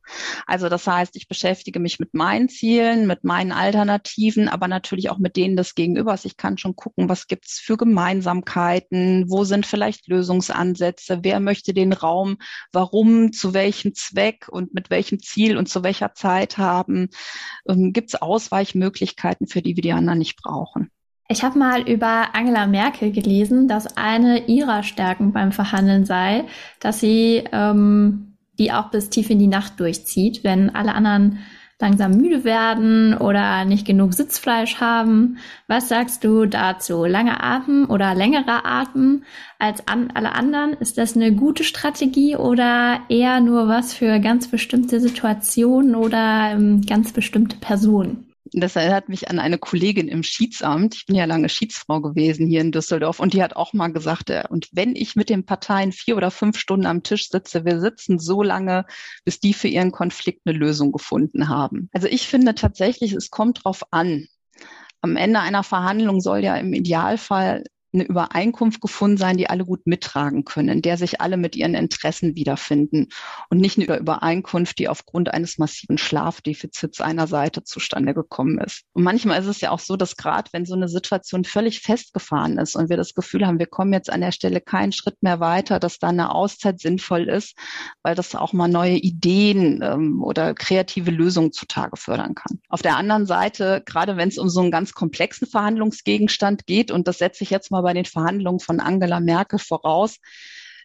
Also 0.45 0.69
das 0.69 0.88
heißt, 0.88 1.15
ich 1.15 1.28
beschäftige 1.28 1.80
mich 1.80 1.99
mit 1.99 2.13
meinen 2.13 2.49
Zielen, 2.49 3.08
mit 3.08 3.23
meinen 3.23 3.52
Alternativen, 3.52 4.47
aber 4.47 4.67
natürlich 4.67 5.10
auch 5.10 5.17
mit 5.17 5.36
denen 5.36 5.56
des 5.56 5.76
Gegenübers. 5.76 6.26
Ich 6.26 6.38
kann 6.38 6.58
schon 6.58 6.76
gucken, 6.76 7.10
was 7.10 7.28
gibt's 7.28 7.60
für 7.60 7.78
Gemeinsamkeiten, 7.78 9.26
wo 9.30 9.43
sind 9.43 9.65
vielleicht 9.65 10.08
Lösungsansätze, 10.08 11.19
wer 11.23 11.39
möchte 11.39 11.73
den 11.73 11.93
Raum, 11.93 12.38
warum, 12.71 13.34
zu 13.34 13.54
welchem 13.54 13.93
Zweck 13.93 14.47
und 14.49 14.73
mit 14.73 14.89
welchem 14.89 15.19
Ziel 15.19 15.58
und 15.58 15.67
zu 15.67 15.84
welcher 15.84 16.13
Zeit 16.13 16.58
haben. 16.58 17.10
Ähm, 17.67 17.91
gibt's 17.93 18.15
Ausweichmöglichkeiten, 18.15 19.47
für 19.47 19.62
die 19.62 19.76
wir 19.76 19.84
die 19.84 19.93
anderen 19.93 20.19
nicht 20.19 20.41
brauchen. 20.41 20.89
Ich 21.34 21.43
habe 21.43 21.58
mal 21.58 21.82
über 21.89 22.36
Angela 22.36 22.67
Merkel 22.67 23.12
gelesen, 23.12 23.67
dass 23.67 23.98
eine 23.98 24.46
ihrer 24.46 24.84
Stärken 24.84 25.34
beim 25.34 25.52
Verhandeln 25.52 26.06
sei, 26.06 26.43
dass 26.80 27.00
sie 27.00 27.43
ähm, 27.52 28.38
die 28.60 28.72
auch 28.72 28.91
bis 28.91 29.10
tief 29.10 29.32
in 29.32 29.39
die 29.39 29.48
Nacht 29.48 29.80
durchzieht, 29.80 30.43
wenn 30.43 30.76
alle 30.76 30.93
anderen 30.93 31.39
langsam 31.80 32.12
müde 32.12 32.43
werden 32.43 33.17
oder 33.17 33.65
nicht 33.65 33.88
genug 33.88 34.13
Sitzfleisch 34.13 34.80
haben. 34.80 35.39
Was 35.67 35.89
sagst 35.89 36.24
du 36.24 36.46
dazu? 36.46 37.04
Lange 37.04 37.43
Atem 37.43 37.89
oder 37.89 38.13
längerer 38.13 38.63
Atem 38.63 39.24
als 39.58 39.88
an 39.88 40.12
alle 40.13 40.34
anderen? 40.34 40.74
Ist 40.74 41.00
das 41.00 41.15
eine 41.15 41.34
gute 41.34 41.63
Strategie 41.63 42.36
oder 42.36 43.00
eher 43.10 43.39
nur 43.39 43.67
was 43.67 43.96
für 43.96 44.19
ganz 44.19 44.50
bestimmte 44.50 45.00
Situationen 45.00 45.96
oder 45.96 46.52
ähm, 46.52 46.82
ganz 46.82 47.12
bestimmte 47.12 47.58
Personen? 47.58 48.33
Das 48.53 48.75
erinnert 48.75 49.09
mich 49.09 49.29
an 49.29 49.39
eine 49.39 49.57
Kollegin 49.57 50.07
im 50.07 50.21
Schiedsamt. 50.23 50.95
Ich 50.95 51.05
bin 51.05 51.15
ja 51.15 51.25
lange 51.25 51.49
Schiedsfrau 51.49 52.01
gewesen 52.01 52.47
hier 52.47 52.61
in 52.61 52.71
Düsseldorf 52.71 53.19
und 53.19 53.33
die 53.33 53.41
hat 53.41 53.55
auch 53.55 53.73
mal 53.73 53.91
gesagt, 53.91 54.29
äh, 54.29 54.43
und 54.49 54.69
wenn 54.71 54.95
ich 54.95 55.15
mit 55.15 55.29
den 55.29 55.45
Parteien 55.45 55.91
vier 55.91 56.17
oder 56.17 56.29
fünf 56.29 56.57
Stunden 56.57 56.85
am 56.85 57.03
Tisch 57.03 57.29
sitze, 57.29 57.65
wir 57.65 57.79
sitzen 57.79 58.19
so 58.19 58.43
lange, 58.43 58.85
bis 59.25 59.39
die 59.39 59.53
für 59.53 59.67
ihren 59.67 59.91
Konflikt 59.91 60.41
eine 60.45 60.57
Lösung 60.57 60.91
gefunden 60.91 61.49
haben. 61.49 61.89
Also 61.93 62.07
ich 62.07 62.27
finde 62.27 62.53
tatsächlich, 62.53 63.13
es 63.13 63.31
kommt 63.31 63.63
drauf 63.63 63.83
an. 63.91 64.27
Am 65.01 65.17
Ende 65.17 65.39
einer 65.39 65.63
Verhandlung 65.63 66.21
soll 66.21 66.43
ja 66.43 66.55
im 66.55 66.73
Idealfall 66.73 67.63
eine 67.93 68.06
Übereinkunft 68.06 68.82
gefunden 68.82 69.17
sein, 69.17 69.38
die 69.38 69.49
alle 69.49 69.65
gut 69.65 69.86
mittragen 69.86 70.45
können, 70.45 70.69
in 70.69 70.82
der 70.82 70.97
sich 70.97 71.21
alle 71.21 71.38
mit 71.38 71.56
ihren 71.56 71.75
Interessen 71.75 72.36
wiederfinden 72.36 73.10
und 73.49 73.60
nicht 73.60 73.77
eine 73.77 73.97
Übereinkunft, 73.97 74.79
die 74.79 74.89
aufgrund 74.89 75.34
eines 75.34 75.58
massiven 75.58 75.97
Schlafdefizits 75.97 77.01
einer 77.01 77.27
Seite 77.27 77.63
zustande 77.63 78.13
gekommen 78.13 78.60
ist. 78.60 78.84
Und 78.93 79.03
manchmal 79.03 79.39
ist 79.39 79.47
es 79.47 79.62
ja 79.62 79.71
auch 79.71 79.79
so, 79.79 79.95
dass 79.95 80.17
gerade 80.17 80.49
wenn 80.53 80.65
so 80.65 80.73
eine 80.73 80.88
Situation 80.88 81.43
völlig 81.43 81.82
festgefahren 81.82 82.58
ist 82.58 82.75
und 82.75 82.89
wir 82.89 82.97
das 82.97 83.13
Gefühl 83.13 83.45
haben, 83.45 83.60
wir 83.60 83.67
kommen 83.67 83.93
jetzt 83.93 84.12
an 84.12 84.21
der 84.21 84.32
Stelle 84.32 84.62
keinen 84.62 84.91
Schritt 84.91 85.21
mehr 85.21 85.39
weiter, 85.39 85.79
dass 85.79 85.99
da 85.99 86.10
eine 86.10 86.34
Auszeit 86.34 86.79
sinnvoll 86.79 87.29
ist, 87.29 87.56
weil 88.01 88.15
das 88.15 88.36
auch 88.36 88.53
mal 88.53 88.67
neue 88.67 88.97
Ideen 88.97 89.82
ähm, 89.84 90.23
oder 90.23 90.53
kreative 90.53 91.12
Lösungen 91.12 91.51
zutage 91.51 91.97
fördern 91.97 92.34
kann. 92.36 92.60
Auf 92.69 92.82
der 92.82 92.97
anderen 92.97 93.25
Seite, 93.25 93.84
gerade 93.86 94.17
wenn 94.17 94.29
es 94.29 94.38
um 94.38 94.49
so 94.49 94.62
einen 94.62 94.71
ganz 94.71 94.93
komplexen 94.93 95.47
Verhandlungsgegenstand 95.47 96.65
geht, 96.65 96.91
und 96.91 97.08
das 97.08 97.19
setze 97.19 97.43
ich 97.43 97.49
jetzt 97.49 97.71
mal 97.71 97.83
bei 97.84 97.93
den 97.93 98.06
Verhandlungen 98.06 98.60
von 98.60 98.80
Angela 98.80 99.19
Merkel 99.19 99.60
voraus, 99.60 100.17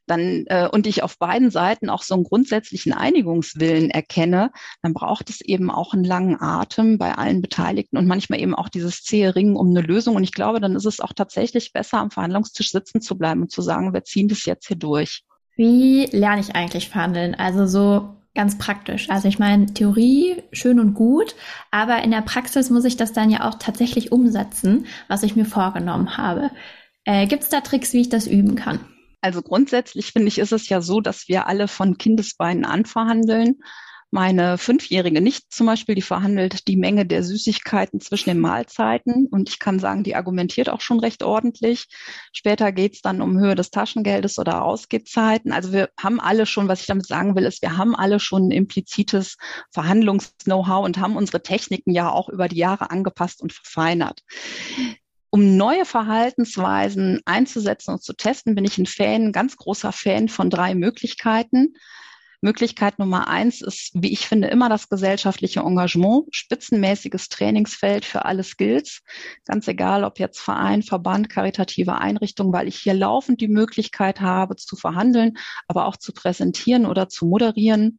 dann 0.08 0.44
äh, 0.46 0.68
und 0.70 0.86
ich 0.86 1.02
auf 1.02 1.18
beiden 1.18 1.50
Seiten 1.50 1.90
auch 1.90 2.02
so 2.02 2.14
einen 2.14 2.24
grundsätzlichen 2.24 2.92
Einigungswillen 2.92 3.90
erkenne, 3.90 4.50
dann 4.82 4.94
braucht 4.94 5.30
es 5.30 5.40
eben 5.40 5.70
auch 5.70 5.92
einen 5.92 6.04
langen 6.04 6.40
Atem 6.40 6.98
bei 6.98 7.14
allen 7.14 7.42
Beteiligten 7.42 7.96
und 7.96 8.06
manchmal 8.06 8.40
eben 8.40 8.54
auch 8.54 8.68
dieses 8.68 9.02
zähe 9.02 9.34
Ringen 9.34 9.56
um 9.56 9.68
eine 9.68 9.82
Lösung. 9.82 10.16
Und 10.16 10.24
ich 10.24 10.32
glaube, 10.32 10.60
dann 10.60 10.74
ist 10.74 10.86
es 10.86 11.00
auch 11.00 11.12
tatsächlich 11.12 11.72
besser, 11.72 11.98
am 11.98 12.10
Verhandlungstisch 12.10 12.70
sitzen 12.70 13.00
zu 13.00 13.16
bleiben 13.16 13.42
und 13.42 13.52
zu 13.52 13.62
sagen, 13.62 13.92
wir 13.92 14.04
ziehen 14.04 14.28
das 14.28 14.44
jetzt 14.44 14.66
hier 14.66 14.76
durch. 14.76 15.22
Wie 15.56 16.06
lerne 16.06 16.40
ich 16.40 16.54
eigentlich 16.54 16.88
verhandeln? 16.88 17.34
Also 17.34 17.66
so 17.66 18.14
ganz 18.34 18.56
praktisch. 18.56 19.10
Also 19.10 19.26
ich 19.26 19.40
meine, 19.40 19.66
Theorie 19.66 20.36
schön 20.52 20.78
und 20.78 20.94
gut, 20.94 21.34
aber 21.72 22.02
in 22.02 22.12
der 22.12 22.22
Praxis 22.22 22.70
muss 22.70 22.84
ich 22.84 22.96
das 22.96 23.12
dann 23.12 23.30
ja 23.30 23.48
auch 23.48 23.56
tatsächlich 23.58 24.12
umsetzen, 24.12 24.86
was 25.08 25.24
ich 25.24 25.34
mir 25.34 25.44
vorgenommen 25.44 26.16
habe. 26.16 26.50
Äh, 27.08 27.26
Gibt 27.26 27.44
es 27.44 27.48
da 27.48 27.62
Tricks, 27.62 27.94
wie 27.94 28.02
ich 28.02 28.10
das 28.10 28.26
üben 28.26 28.54
kann? 28.54 28.80
Also 29.22 29.40
grundsätzlich 29.40 30.12
finde 30.12 30.28
ich, 30.28 30.38
ist 30.38 30.52
es 30.52 30.68
ja 30.68 30.82
so, 30.82 31.00
dass 31.00 31.26
wir 31.26 31.46
alle 31.46 31.66
von 31.66 31.96
Kindesbeinen 31.96 32.66
an 32.66 32.84
verhandeln. 32.84 33.60
Meine 34.10 34.58
Fünfjährige 34.58 35.22
nicht 35.22 35.50
zum 35.50 35.66
Beispiel, 35.66 35.94
die 35.94 36.02
verhandelt 36.02 36.68
die 36.68 36.76
Menge 36.76 37.06
der 37.06 37.22
Süßigkeiten 37.22 38.00
zwischen 38.00 38.28
den 38.28 38.40
Mahlzeiten 38.40 39.26
und 39.26 39.48
ich 39.48 39.58
kann 39.58 39.78
sagen, 39.78 40.02
die 40.02 40.16
argumentiert 40.16 40.68
auch 40.68 40.82
schon 40.82 41.00
recht 41.00 41.22
ordentlich. 41.22 41.86
Später 42.34 42.72
geht's 42.72 43.00
dann 43.00 43.22
um 43.22 43.38
Höhe 43.38 43.54
des 43.54 43.70
Taschengeldes 43.70 44.38
oder 44.38 44.62
Ausgehzeiten. 44.62 45.50
Also 45.50 45.72
wir 45.72 45.88
haben 45.98 46.20
alle 46.20 46.44
schon, 46.44 46.68
was 46.68 46.82
ich 46.82 46.86
damit 46.86 47.06
sagen 47.06 47.36
will, 47.36 47.46
ist, 47.46 47.62
wir 47.62 47.78
haben 47.78 47.96
alle 47.96 48.20
schon 48.20 48.48
ein 48.48 48.50
implizites 48.50 49.38
Verhandlungs-Know-how 49.72 50.84
und 50.84 50.98
haben 50.98 51.16
unsere 51.16 51.42
Techniken 51.42 51.92
ja 51.92 52.10
auch 52.10 52.28
über 52.28 52.48
die 52.48 52.58
Jahre 52.58 52.90
angepasst 52.90 53.40
und 53.40 53.54
verfeinert 53.54 54.22
um 55.30 55.56
neue 55.56 55.84
Verhaltensweisen 55.84 57.20
einzusetzen 57.24 57.92
und 57.92 58.02
zu 58.02 58.14
testen, 58.14 58.54
bin 58.54 58.64
ich 58.64 58.78
ein 58.78 58.86
Fan, 58.86 59.32
ganz 59.32 59.56
großer 59.56 59.92
Fan 59.92 60.28
von 60.28 60.50
drei 60.50 60.74
Möglichkeiten. 60.74 61.74
Möglichkeit 62.40 63.00
Nummer 63.00 63.26
eins 63.26 63.62
ist, 63.62 63.90
wie 63.94 64.12
ich 64.12 64.28
finde, 64.28 64.48
immer 64.48 64.68
das 64.68 64.88
gesellschaftliche 64.88 65.60
Engagement, 65.60 66.26
spitzenmäßiges 66.30 67.28
Trainingsfeld 67.28 68.04
für 68.04 68.24
alle 68.26 68.44
Skills, 68.44 69.02
ganz 69.44 69.66
egal, 69.66 70.04
ob 70.04 70.20
jetzt 70.20 70.38
Verein, 70.38 70.82
Verband, 70.82 71.28
karitative 71.28 71.96
Einrichtung, 71.96 72.52
weil 72.52 72.68
ich 72.68 72.76
hier 72.76 72.94
laufend 72.94 73.40
die 73.40 73.48
Möglichkeit 73.48 74.20
habe 74.20 74.54
zu 74.54 74.76
verhandeln, 74.76 75.36
aber 75.66 75.86
auch 75.86 75.96
zu 75.96 76.12
präsentieren 76.12 76.86
oder 76.86 77.08
zu 77.08 77.26
moderieren. 77.26 77.98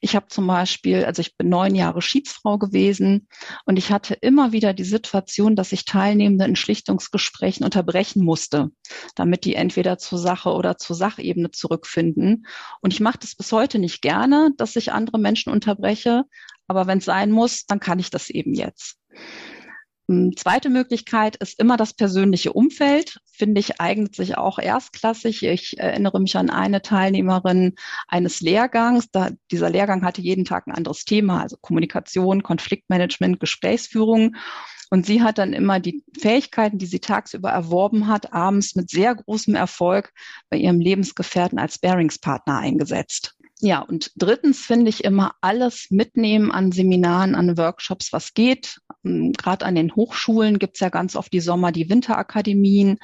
Ich 0.00 0.16
habe 0.16 0.28
zum 0.28 0.46
Beispiel, 0.46 1.04
also 1.04 1.20
ich 1.20 1.36
bin 1.36 1.48
neun 1.48 1.74
Jahre 1.74 2.02
Schiedsfrau 2.02 2.58
gewesen 2.58 3.28
und 3.64 3.76
ich 3.76 3.92
hatte 3.92 4.14
immer 4.14 4.52
wieder 4.52 4.72
die 4.72 4.84
Situation, 4.84 5.56
dass 5.56 5.72
ich 5.72 5.84
Teilnehmende 5.84 6.44
in 6.44 6.56
Schlichtungsgesprächen 6.56 7.64
unterbrechen 7.64 8.24
musste, 8.24 8.70
damit 9.14 9.44
die 9.44 9.54
entweder 9.54 9.98
zur 9.98 10.18
Sache 10.18 10.50
oder 10.50 10.78
zur 10.78 10.96
Sachebene 10.96 11.50
zurückfinden. 11.50 12.46
Und 12.80 12.92
ich 12.92 13.00
mache 13.00 13.18
das 13.18 13.34
bis 13.34 13.52
heute 13.52 13.78
nicht 13.78 14.02
gerne, 14.02 14.52
dass 14.56 14.76
ich 14.76 14.92
andere 14.92 15.18
Menschen 15.18 15.52
unterbreche, 15.52 16.24
aber 16.66 16.86
wenn 16.86 16.98
es 16.98 17.04
sein 17.04 17.30
muss, 17.30 17.66
dann 17.66 17.80
kann 17.80 17.98
ich 17.98 18.10
das 18.10 18.30
eben 18.30 18.54
jetzt. 18.54 18.96
Ähm, 20.10 20.36
zweite 20.36 20.70
Möglichkeit 20.70 21.36
ist 21.36 21.58
immer 21.60 21.76
das 21.76 21.94
persönliche 21.94 22.52
Umfeld. 22.52 23.18
Finde 23.32 23.60
ich 23.60 23.80
eignet 23.80 24.14
sich 24.14 24.36
auch 24.36 24.58
erstklassig. 24.58 25.44
Ich 25.44 25.78
erinnere 25.78 26.20
mich 26.20 26.36
an 26.36 26.50
eine 26.50 26.82
Teilnehmerin 26.82 27.74
eines 28.08 28.40
Lehrgangs. 28.40 29.10
Da, 29.12 29.30
dieser 29.50 29.70
Lehrgang 29.70 30.04
hatte 30.04 30.20
jeden 30.20 30.44
Tag 30.44 30.66
ein 30.66 30.74
anderes 30.74 31.04
Thema, 31.04 31.40
also 31.42 31.56
Kommunikation, 31.60 32.42
Konfliktmanagement, 32.42 33.40
Gesprächsführung. 33.40 34.36
Und 34.92 35.06
sie 35.06 35.22
hat 35.22 35.38
dann 35.38 35.52
immer 35.52 35.78
die 35.78 36.02
Fähigkeiten, 36.18 36.78
die 36.78 36.86
sie 36.86 36.98
tagsüber 36.98 37.50
erworben 37.50 38.08
hat, 38.08 38.32
abends 38.32 38.74
mit 38.74 38.90
sehr 38.90 39.14
großem 39.14 39.54
Erfolg 39.54 40.12
bei 40.48 40.56
ihrem 40.56 40.80
Lebensgefährten 40.80 41.60
als 41.60 41.78
Bearingspartner 41.78 42.58
eingesetzt. 42.58 43.36
Ja, 43.62 43.80
und 43.80 44.12
drittens 44.16 44.60
finde 44.60 44.88
ich 44.88 45.04
immer 45.04 45.34
alles 45.42 45.88
mitnehmen 45.90 46.50
an 46.50 46.72
Seminaren, 46.72 47.34
an 47.34 47.58
Workshops, 47.58 48.10
was 48.10 48.32
geht. 48.32 48.80
Ähm, 49.04 49.32
Gerade 49.32 49.66
an 49.66 49.74
den 49.74 49.94
Hochschulen 49.94 50.58
gibt 50.58 50.76
es 50.76 50.80
ja 50.80 50.88
ganz 50.88 51.14
oft 51.14 51.30
die 51.30 51.40
Sommer-, 51.40 51.70
die 51.70 51.90
Winterakademien. 51.90 52.98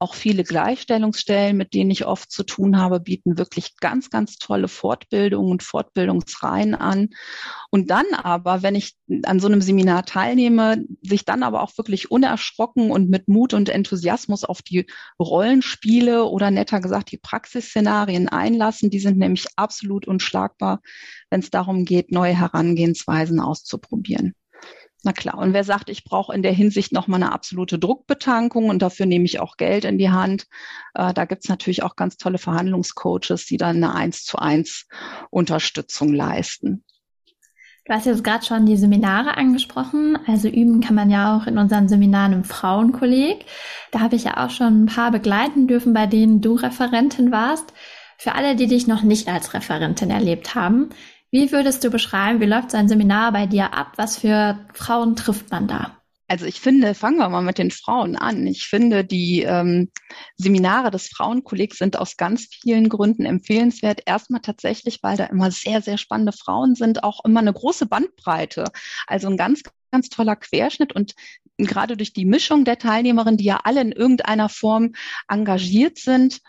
Auch 0.00 0.14
viele 0.14 0.42
Gleichstellungsstellen, 0.42 1.56
mit 1.56 1.74
denen 1.74 1.92
ich 1.92 2.06
oft 2.06 2.32
zu 2.32 2.42
tun 2.42 2.78
habe, 2.78 2.98
bieten 2.98 3.38
wirklich 3.38 3.76
ganz, 3.76 4.10
ganz 4.10 4.38
tolle 4.38 4.66
Fortbildungen 4.66 5.52
und 5.52 5.62
Fortbildungsreihen 5.62 6.74
an. 6.74 7.10
Und 7.70 7.90
dann 7.90 8.06
aber, 8.12 8.62
wenn 8.62 8.74
ich 8.74 8.96
an 9.24 9.38
so 9.38 9.46
einem 9.46 9.62
Seminar 9.62 10.04
teilnehme, 10.04 10.84
sich 11.02 11.24
dann 11.24 11.44
aber 11.44 11.62
auch 11.62 11.78
wirklich 11.78 12.10
unerschrocken 12.10 12.90
und 12.90 13.10
mit 13.10 13.28
Mut 13.28 13.54
und 13.54 13.68
Enthusiasmus 13.68 14.42
auf 14.42 14.60
die 14.60 14.86
Rollenspiele 15.20 16.24
oder 16.24 16.50
netter 16.50 16.80
gesagt 16.80 17.12
die 17.12 17.18
Praxisszenarien 17.18 18.28
einlassen. 18.28 18.90
Die 18.90 18.98
sind 18.98 19.16
nämlich 19.16 19.46
absolut 19.54 19.99
absolut 20.00 20.06
unschlagbar, 20.06 20.80
wenn 21.30 21.40
es 21.40 21.50
darum 21.50 21.84
geht, 21.84 22.10
neue 22.10 22.34
Herangehensweisen 22.34 23.40
auszuprobieren. 23.40 24.34
Na 25.02 25.12
klar, 25.12 25.38
und 25.38 25.54
wer 25.54 25.64
sagt, 25.64 25.88
ich 25.88 26.04
brauche 26.04 26.34
in 26.34 26.42
der 26.42 26.52
Hinsicht 26.52 26.92
nochmal 26.92 27.22
eine 27.22 27.32
absolute 27.32 27.78
Druckbetankung 27.78 28.68
und 28.68 28.82
dafür 28.82 29.06
nehme 29.06 29.24
ich 29.24 29.40
auch 29.40 29.56
Geld 29.56 29.86
in 29.86 29.96
die 29.96 30.10
Hand, 30.10 30.46
äh, 30.94 31.14
da 31.14 31.24
es 31.24 31.48
natürlich 31.48 31.82
auch 31.82 31.96
ganz 31.96 32.18
tolle 32.18 32.36
Verhandlungscoaches, 32.36 33.46
die 33.46 33.56
dann 33.56 33.76
eine 33.76 33.94
eins 33.94 34.24
zu 34.24 34.38
eins 34.38 34.86
Unterstützung 35.30 36.12
leisten. 36.12 36.84
Du 37.86 37.94
hast 37.94 38.04
jetzt 38.04 38.22
gerade 38.22 38.44
schon 38.44 38.66
die 38.66 38.76
Seminare 38.76 39.38
angesprochen. 39.38 40.18
Also 40.26 40.48
üben 40.48 40.82
kann 40.82 40.94
man 40.94 41.08
ja 41.08 41.34
auch 41.34 41.46
in 41.46 41.56
unseren 41.56 41.88
Seminaren 41.88 42.34
im 42.34 42.44
Frauenkolleg. 42.44 43.46
Da 43.90 44.00
habe 44.00 44.16
ich 44.16 44.24
ja 44.24 44.36
auch 44.36 44.50
schon 44.50 44.84
ein 44.84 44.86
paar 44.86 45.10
begleiten 45.10 45.66
dürfen, 45.66 45.94
bei 45.94 46.06
denen 46.06 46.42
du 46.42 46.54
Referentin 46.56 47.32
warst. 47.32 47.72
Für 48.20 48.34
alle, 48.34 48.54
die 48.54 48.66
dich 48.66 48.86
noch 48.86 49.02
nicht 49.02 49.28
als 49.28 49.54
Referentin 49.54 50.10
erlebt 50.10 50.54
haben, 50.54 50.90
wie 51.30 51.52
würdest 51.52 51.82
du 51.82 51.88
beschreiben, 51.88 52.38
wie 52.42 52.44
läuft 52.44 52.70
so 52.70 52.76
ein 52.76 52.86
Seminar 52.86 53.32
bei 53.32 53.46
dir 53.46 53.72
ab? 53.72 53.94
Was 53.96 54.18
für 54.18 54.58
Frauen 54.74 55.16
trifft 55.16 55.50
man 55.50 55.66
da? 55.66 55.96
Also 56.28 56.44
ich 56.44 56.60
finde, 56.60 56.94
fangen 56.94 57.16
wir 57.16 57.30
mal 57.30 57.40
mit 57.40 57.56
den 57.56 57.70
Frauen 57.70 58.16
an. 58.16 58.46
Ich 58.46 58.66
finde, 58.66 59.06
die 59.06 59.40
ähm, 59.40 59.90
Seminare 60.36 60.90
des 60.90 61.08
Frauenkollegs 61.08 61.78
sind 61.78 61.96
aus 61.96 62.18
ganz 62.18 62.44
vielen 62.44 62.90
Gründen 62.90 63.24
empfehlenswert. 63.24 64.02
Erstmal 64.04 64.42
tatsächlich, 64.42 65.02
weil 65.02 65.16
da 65.16 65.24
immer 65.24 65.50
sehr, 65.50 65.80
sehr 65.80 65.96
spannende 65.96 66.32
Frauen 66.32 66.74
sind, 66.74 67.02
auch 67.02 67.24
immer 67.24 67.40
eine 67.40 67.54
große 67.54 67.86
Bandbreite. 67.86 68.64
Also 69.06 69.28
ein 69.28 69.38
ganz, 69.38 69.62
ganz 69.92 70.10
toller 70.10 70.36
Querschnitt 70.36 70.92
und 70.94 71.14
gerade 71.56 71.96
durch 71.96 72.12
die 72.12 72.26
Mischung 72.26 72.66
der 72.66 72.78
Teilnehmerinnen, 72.78 73.38
die 73.38 73.44
ja 73.44 73.60
alle 73.64 73.80
in 73.80 73.92
irgendeiner 73.92 74.50
Form 74.50 74.92
engagiert 75.26 75.96
sind, 75.96 76.42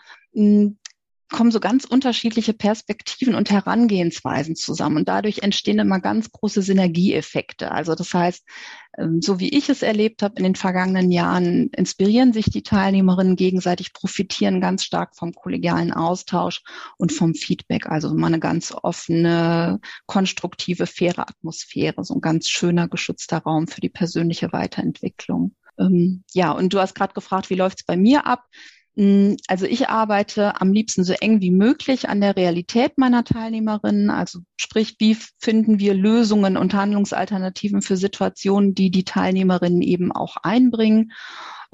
kommen 1.32 1.50
so 1.50 1.58
ganz 1.58 1.84
unterschiedliche 1.84 2.52
Perspektiven 2.52 3.34
und 3.34 3.50
Herangehensweisen 3.50 4.54
zusammen. 4.54 4.98
Und 4.98 5.08
dadurch 5.08 5.40
entstehen 5.40 5.80
immer 5.80 5.98
ganz 5.98 6.30
große 6.30 6.62
Synergieeffekte. 6.62 7.72
Also 7.72 7.96
das 7.96 8.14
heißt, 8.14 8.44
ähm, 8.98 9.20
so 9.20 9.40
wie 9.40 9.48
ich 9.48 9.68
es 9.68 9.82
erlebt 9.82 10.22
habe 10.22 10.34
in 10.36 10.44
den 10.44 10.54
vergangenen 10.54 11.10
Jahren, 11.10 11.70
inspirieren 11.70 12.32
sich 12.32 12.46
die 12.46 12.62
Teilnehmerinnen 12.62 13.36
gegenseitig, 13.36 13.92
profitieren 13.92 14.60
ganz 14.60 14.84
stark 14.84 15.16
vom 15.16 15.32
kollegialen 15.32 15.92
Austausch 15.92 16.62
und 16.98 17.12
vom 17.12 17.34
Feedback. 17.34 17.86
Also 17.86 18.14
mal 18.14 18.28
eine 18.28 18.38
ganz 18.38 18.72
offene, 18.72 19.80
konstruktive, 20.06 20.86
faire 20.86 21.28
Atmosphäre, 21.28 22.04
so 22.04 22.14
ein 22.14 22.20
ganz 22.20 22.48
schöner, 22.48 22.86
geschützter 22.88 23.38
Raum 23.38 23.66
für 23.66 23.80
die 23.80 23.88
persönliche 23.88 24.52
Weiterentwicklung. 24.52 25.56
Ähm, 25.78 26.24
ja, 26.32 26.52
und 26.52 26.72
du 26.72 26.78
hast 26.78 26.94
gerade 26.94 27.14
gefragt, 27.14 27.50
wie 27.50 27.54
läuft 27.54 27.80
es 27.80 27.86
bei 27.86 27.96
mir 27.96 28.26
ab? 28.26 28.44
Mm, 28.94 29.36
also 29.48 29.64
ich 29.64 29.88
arbeite 29.88 30.60
am 30.60 30.72
liebsten 30.72 31.04
so 31.04 31.14
eng 31.14 31.40
wie 31.40 31.50
möglich 31.50 32.08
an 32.08 32.20
der 32.20 32.36
Realität 32.36 32.98
meiner 32.98 33.24
Teilnehmerinnen. 33.24 34.10
Also 34.10 34.40
sprich, 34.56 34.96
wie 34.98 35.16
finden 35.38 35.78
wir 35.78 35.94
Lösungen 35.94 36.56
und 36.56 36.74
Handlungsalternativen 36.74 37.80
für 37.82 37.96
Situationen, 37.96 38.74
die 38.74 38.90
die 38.90 39.04
Teilnehmerinnen 39.04 39.82
eben 39.82 40.12
auch 40.12 40.36
einbringen. 40.42 41.12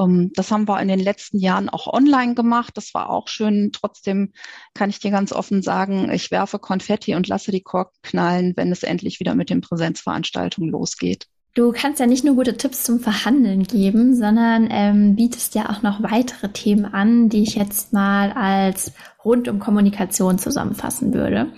Ähm, 0.01 0.31
das 0.35 0.51
haben 0.53 0.69
wir 0.69 0.81
in 0.81 0.89
den 0.89 1.01
letzten 1.01 1.39
Jahren 1.39 1.69
auch 1.69 1.87
online 1.93 2.35
gemacht. 2.35 2.77
Das 2.77 2.95
war 2.95 3.11
auch 3.11 3.29
schön. 3.29 3.71
Trotzdem 3.73 4.33
kann 4.75 4.91
ich 4.91 5.01
dir 5.01 5.11
ganz 5.11 5.33
offen 5.33 5.63
sagen, 5.63 6.11
ich 6.13 6.31
werfe 6.31 6.59
Konfetti 6.61 7.15
und 7.17 7.27
lasse 7.27 7.51
die 7.51 7.63
Korken 7.63 7.99
knallen, 8.03 8.53
wenn 8.57 8.71
es 8.71 8.85
endlich 8.85 9.19
wieder 9.21 9.35
mit 9.35 9.51
den 9.51 9.61
Präsenzveranstaltungen 9.61 10.71
losgeht. 10.71 11.27
Du 11.59 11.73
kannst 11.73 11.99
ja 11.99 12.07
nicht 12.07 12.23
nur 12.23 12.37
gute 12.37 12.57
Tipps 12.57 12.85
zum 12.85 13.01
Verhandeln 13.01 13.65
geben, 13.65 14.15
sondern 14.15 14.69
ähm, 14.71 15.17
bietest 15.17 15.57
ja 15.57 15.71
auch 15.71 15.83
noch 15.83 16.01
weitere 16.05 16.51
Themen 16.51 16.85
an, 16.85 17.31
die 17.31 17.43
ich 17.43 17.57
jetzt 17.57 17.93
mal 17.93 18.31
als 18.31 18.93
rund 19.25 19.49
um 19.49 19.59
Kommunikation 19.59 20.39
zusammenfassen 20.39 21.13
würde. 21.13 21.51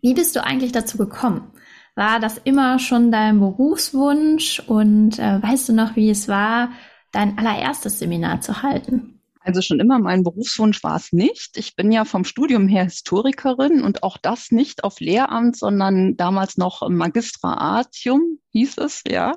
Wie 0.00 0.14
bist 0.14 0.34
du 0.34 0.42
eigentlich 0.42 0.72
dazu 0.72 0.96
gekommen? 0.96 1.52
War 1.94 2.20
das 2.20 2.38
immer 2.38 2.78
schon 2.78 3.12
dein 3.12 3.38
Berufswunsch 3.38 4.60
und 4.66 5.18
äh, 5.18 5.42
weißt 5.42 5.68
du 5.68 5.74
noch, 5.74 5.94
wie 5.94 6.08
es 6.08 6.26
war, 6.26 6.70
dein 7.12 7.36
allererstes 7.36 7.98
Seminar 7.98 8.40
zu 8.40 8.62
halten? 8.62 9.21
Also 9.44 9.60
schon 9.60 9.80
immer 9.80 9.98
mein 9.98 10.22
Berufswunsch 10.22 10.82
war 10.84 10.96
es 10.96 11.12
nicht. 11.12 11.56
Ich 11.56 11.74
bin 11.74 11.90
ja 11.90 12.04
vom 12.04 12.24
Studium 12.24 12.68
her 12.68 12.84
Historikerin 12.84 13.82
und 13.82 14.02
auch 14.02 14.16
das 14.16 14.52
nicht 14.52 14.84
auf 14.84 15.00
Lehramt, 15.00 15.56
sondern 15.56 16.16
damals 16.16 16.56
noch 16.56 16.88
Magistra 16.88 17.54
Artium 17.54 18.38
hieß 18.50 18.78
es, 18.78 19.02
ja. 19.08 19.32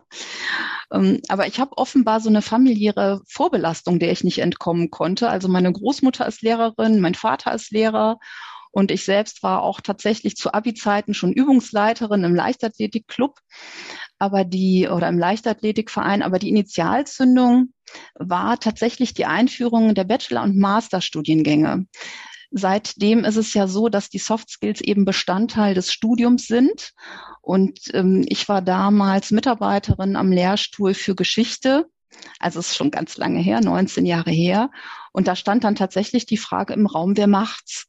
Ähm, 0.91 1.21
aber 1.27 1.47
ich 1.47 1.59
habe 1.59 1.77
offenbar 1.77 2.19
so 2.19 2.29
eine 2.29 2.41
familiäre 2.41 3.21
Vorbelastung, 3.27 3.99
der 3.99 4.11
ich 4.11 4.23
nicht 4.23 4.39
entkommen 4.39 4.91
konnte. 4.91 5.29
Also 5.29 5.47
meine 5.47 5.71
Großmutter 5.71 6.27
ist 6.27 6.41
Lehrerin, 6.41 7.01
mein 7.01 7.15
Vater 7.15 7.53
ist 7.53 7.71
Lehrer 7.71 8.19
und 8.71 8.91
ich 8.91 9.05
selbst 9.05 9.41
war 9.41 9.63
auch 9.63 9.79
tatsächlich 9.79 10.35
zu 10.35 10.53
Abi-Zeiten 10.53 11.13
schon 11.13 11.31
Übungsleiterin 11.31 12.25
im 12.25 12.35
Leichtathletikclub, 12.35 13.39
aber 14.19 14.43
die 14.43 14.87
oder 14.89 15.07
im 15.07 15.17
Leichtathletikverein, 15.17 16.21
aber 16.21 16.39
die 16.39 16.49
Initialzündung 16.49 17.69
war 18.15 18.59
tatsächlich 18.59 19.13
die 19.13 19.25
Einführung 19.25 19.95
der 19.95 20.03
Bachelor- 20.03 20.43
und 20.43 20.57
Masterstudiengänge. 20.57 21.85
seitdem 22.51 23.25
ist 23.25 23.35
es 23.35 23.53
ja 23.53 23.67
so, 23.67 23.89
dass 23.89 24.09
die 24.09 24.19
Soft 24.19 24.49
Skills 24.49 24.79
eben 24.81 25.03
Bestandteil 25.03 25.73
des 25.73 25.91
Studiums 25.91 26.47
sind. 26.47 26.93
Und 27.41 27.79
ähm, 27.93 28.23
ich 28.27 28.47
war 28.47 28.61
damals 28.61 29.31
Mitarbeiterin 29.31 30.15
am 30.15 30.31
Lehrstuhl 30.31 30.93
für 30.93 31.15
Geschichte. 31.15 31.85
Also 32.39 32.59
es 32.59 32.69
ist 32.69 32.77
schon 32.77 32.91
ganz 32.91 33.17
lange 33.17 33.39
her, 33.39 33.61
19 33.61 34.05
Jahre 34.05 34.31
her. 34.31 34.71
Und 35.11 35.27
da 35.27 35.35
stand 35.35 35.63
dann 35.63 35.75
tatsächlich 35.75 36.25
die 36.25 36.37
Frage 36.37 36.73
im 36.73 36.85
Raum, 36.87 37.17
wer 37.17 37.27
macht's? 37.27 37.87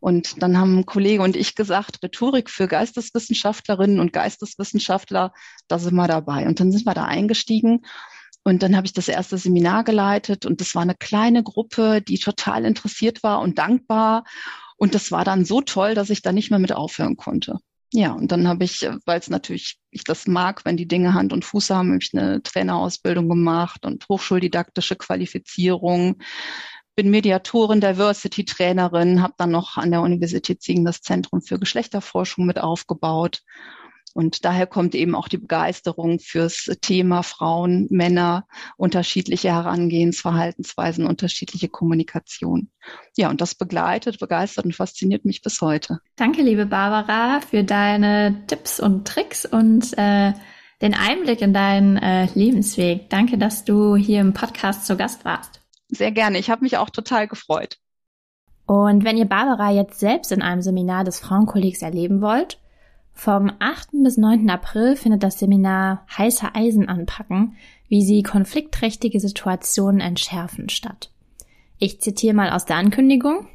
Und 0.00 0.42
dann 0.42 0.58
haben 0.58 0.78
ein 0.78 0.86
Kollege 0.86 1.22
und 1.22 1.36
ich 1.36 1.54
gesagt, 1.54 2.02
Rhetorik 2.02 2.50
für 2.50 2.68
Geisteswissenschaftlerinnen 2.68 4.00
und 4.00 4.12
Geisteswissenschaftler, 4.12 5.32
da 5.68 5.78
sind 5.78 5.94
wir 5.94 6.06
dabei. 6.06 6.46
Und 6.46 6.60
dann 6.60 6.70
sind 6.70 6.86
wir 6.86 6.94
da 6.94 7.04
eingestiegen 7.04 7.80
und 8.44 8.62
dann 8.62 8.76
habe 8.76 8.86
ich 8.86 8.92
das 8.92 9.08
erste 9.08 9.36
Seminar 9.36 9.84
geleitet 9.84 10.46
und 10.46 10.60
das 10.60 10.74
war 10.74 10.82
eine 10.82 10.94
kleine 10.94 11.42
Gruppe, 11.42 12.00
die 12.00 12.18
total 12.18 12.64
interessiert 12.64 13.22
war 13.22 13.40
und 13.40 13.58
dankbar. 13.58 14.24
Und 14.76 14.94
das 14.94 15.10
war 15.10 15.24
dann 15.24 15.44
so 15.44 15.60
toll, 15.60 15.94
dass 15.94 16.08
ich 16.08 16.22
da 16.22 16.32
nicht 16.32 16.50
mehr 16.50 16.58
mit 16.58 16.72
aufhören 16.72 17.16
konnte. 17.16 17.58
Ja, 17.92 18.12
und 18.12 18.30
dann 18.32 18.46
habe 18.46 18.64
ich, 18.64 18.88
weil 19.06 19.18
es 19.18 19.30
natürlich, 19.30 19.78
ich 19.90 20.04
das 20.04 20.26
mag, 20.26 20.64
wenn 20.64 20.76
die 20.76 20.88
Dinge 20.88 21.14
Hand 21.14 21.32
und 21.32 21.44
Fuß 21.44 21.70
haben, 21.70 21.88
habe 21.88 22.02
ich 22.02 22.12
eine 22.14 22.42
Trainerausbildung 22.42 23.28
gemacht 23.28 23.86
und 23.86 24.06
hochschuldidaktische 24.08 24.96
Qualifizierung, 24.96 26.18
bin 26.96 27.10
Mediatorin, 27.10 27.80
Diversity-Trainerin, 27.80 29.22
habe 29.22 29.34
dann 29.38 29.50
noch 29.50 29.78
an 29.78 29.90
der 29.90 30.02
Universität 30.02 30.62
Siegen 30.62 30.84
das 30.84 31.00
Zentrum 31.00 31.40
für 31.40 31.58
Geschlechterforschung 31.58 32.44
mit 32.44 32.58
aufgebaut 32.58 33.42
und 34.14 34.44
daher 34.44 34.66
kommt 34.66 34.94
eben 34.94 35.14
auch 35.14 35.28
die 35.28 35.38
Begeisterung 35.38 36.18
fürs 36.18 36.70
Thema 36.80 37.22
Frauen, 37.22 37.86
Männer, 37.90 38.46
unterschiedliche 38.76 39.48
Herangehensverhaltensweisen, 39.48 41.06
unterschiedliche 41.06 41.68
Kommunikation. 41.68 42.70
Ja, 43.16 43.30
und 43.30 43.40
das 43.40 43.54
begleitet, 43.54 44.18
begeistert 44.18 44.64
und 44.64 44.74
fasziniert 44.74 45.24
mich 45.24 45.42
bis 45.42 45.60
heute. 45.60 46.00
Danke, 46.16 46.42
liebe 46.42 46.66
Barbara, 46.66 47.40
für 47.40 47.64
deine 47.64 48.44
Tipps 48.46 48.80
und 48.80 49.06
Tricks 49.06 49.44
und 49.44 49.96
äh, 49.98 50.32
den 50.80 50.94
Einblick 50.94 51.40
in 51.40 51.52
deinen 51.52 51.96
äh, 51.96 52.28
Lebensweg. 52.34 53.10
Danke, 53.10 53.38
dass 53.38 53.64
du 53.64 53.96
hier 53.96 54.20
im 54.20 54.32
Podcast 54.32 54.86
zu 54.86 54.96
Gast 54.96 55.24
warst. 55.24 55.60
Sehr 55.88 56.12
gerne. 56.12 56.38
Ich 56.38 56.50
habe 56.50 56.62
mich 56.62 56.76
auch 56.76 56.90
total 56.90 57.26
gefreut. 57.26 57.78
Und 58.66 59.04
wenn 59.04 59.16
ihr 59.16 59.24
Barbara 59.24 59.70
jetzt 59.70 59.98
selbst 59.98 60.30
in 60.30 60.42
einem 60.42 60.60
Seminar 60.60 61.04
des 61.04 61.20
Frauenkollegs 61.20 61.80
erleben 61.80 62.20
wollt, 62.20 62.58
vom 63.18 63.50
8. 63.58 64.04
bis 64.04 64.16
9. 64.16 64.48
April 64.48 64.94
findet 64.94 65.24
das 65.24 65.40
Seminar 65.40 66.06
Heiße 66.16 66.54
Eisen 66.54 66.88
anpacken, 66.88 67.56
wie 67.88 68.02
sie 68.02 68.22
konfliktträchtige 68.22 69.18
Situationen 69.18 70.00
entschärfen 70.00 70.68
statt. 70.68 71.10
Ich 71.78 72.00
zitiere 72.00 72.36
mal 72.36 72.50
aus 72.50 72.64
der 72.64 72.76
Ankündigung. 72.76 73.48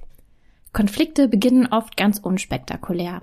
Konflikte 0.73 1.29
beginnen 1.29 1.67
oft 1.67 1.95
ganz 1.95 2.19
unspektakulär. 2.19 3.21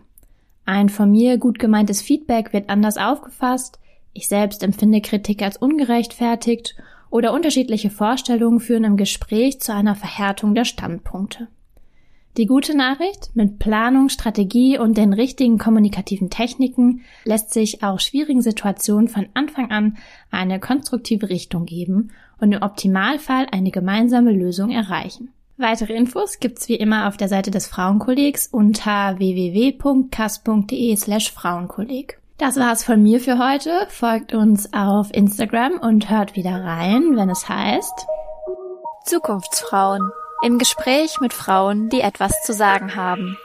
Ein 0.64 0.88
von 0.88 1.11
mir 1.11 1.37
gut 1.37 1.59
gemeintes 1.59 2.00
Feedback 2.00 2.55
wird 2.55 2.70
anders 2.70 2.96
aufgefasst, 2.96 3.79
ich 4.14 4.26
selbst 4.26 4.62
empfinde 4.62 5.03
Kritik 5.03 5.42
als 5.42 5.59
ungerechtfertigt 5.59 6.74
oder 7.11 7.35
unterschiedliche 7.35 7.90
Vorstellungen 7.90 8.61
führen 8.61 8.85
im 8.85 8.96
Gespräch 8.96 9.61
zu 9.61 9.74
einer 9.74 9.94
Verhärtung 9.94 10.55
der 10.55 10.64
Standpunkte. 10.64 11.48
Die 12.37 12.47
gute 12.47 12.77
Nachricht, 12.77 13.31
mit 13.35 13.59
Planung, 13.59 14.09
Strategie 14.09 14.79
und 14.79 14.97
den 14.97 15.12
richtigen 15.12 15.59
kommunikativen 15.59 16.31
Techniken 16.31 17.03
lässt 17.25 17.53
sich 17.53 17.83
auch 17.83 17.99
schwierigen 17.99 18.40
Situationen 18.40 19.09
von 19.09 19.27
Anfang 19.35 19.73
an 19.73 19.97
eine 20.31 20.61
konstruktive 20.61 21.29
Richtung 21.29 21.66
geben 21.66 22.12
und 22.40 22.53
im 22.53 22.62
Optimalfall 22.62 23.49
eine 23.51 23.73
gemeinsame 23.73 24.31
Lösung 24.31 24.71
erreichen. 24.71 25.33
Weitere 25.57 25.93
Infos 25.95 26.38
gibt's 26.38 26.69
wie 26.69 26.77
immer 26.77 27.09
auf 27.09 27.16
der 27.16 27.29
Seite 27.29 27.51
des 27.51 27.66
Frauenkollegs 27.66 28.47
unter 28.47 29.19
www.kas.de 29.19 30.97
slash 30.97 31.33
Frauenkolleg. 31.33 32.21
Das 32.38 32.57
war's 32.57 32.85
von 32.85 33.03
mir 33.03 33.21
für 33.21 33.38
heute. 33.38 33.87
Folgt 33.90 34.33
uns 34.33 34.73
auf 34.73 35.12
Instagram 35.12 35.73
und 35.81 36.09
hört 36.09 36.37
wieder 36.37 36.64
rein, 36.64 37.16
wenn 37.16 37.29
es 37.29 37.49
heißt 37.49 38.07
Zukunftsfrauen 39.05 40.11
im 40.42 40.59
Gespräch 40.59 41.20
mit 41.20 41.35
Frauen, 41.35 41.90
die 41.90 42.00
etwas 42.00 42.33
zu 42.42 42.55
sagen 42.55 42.96
haben. 42.96 43.37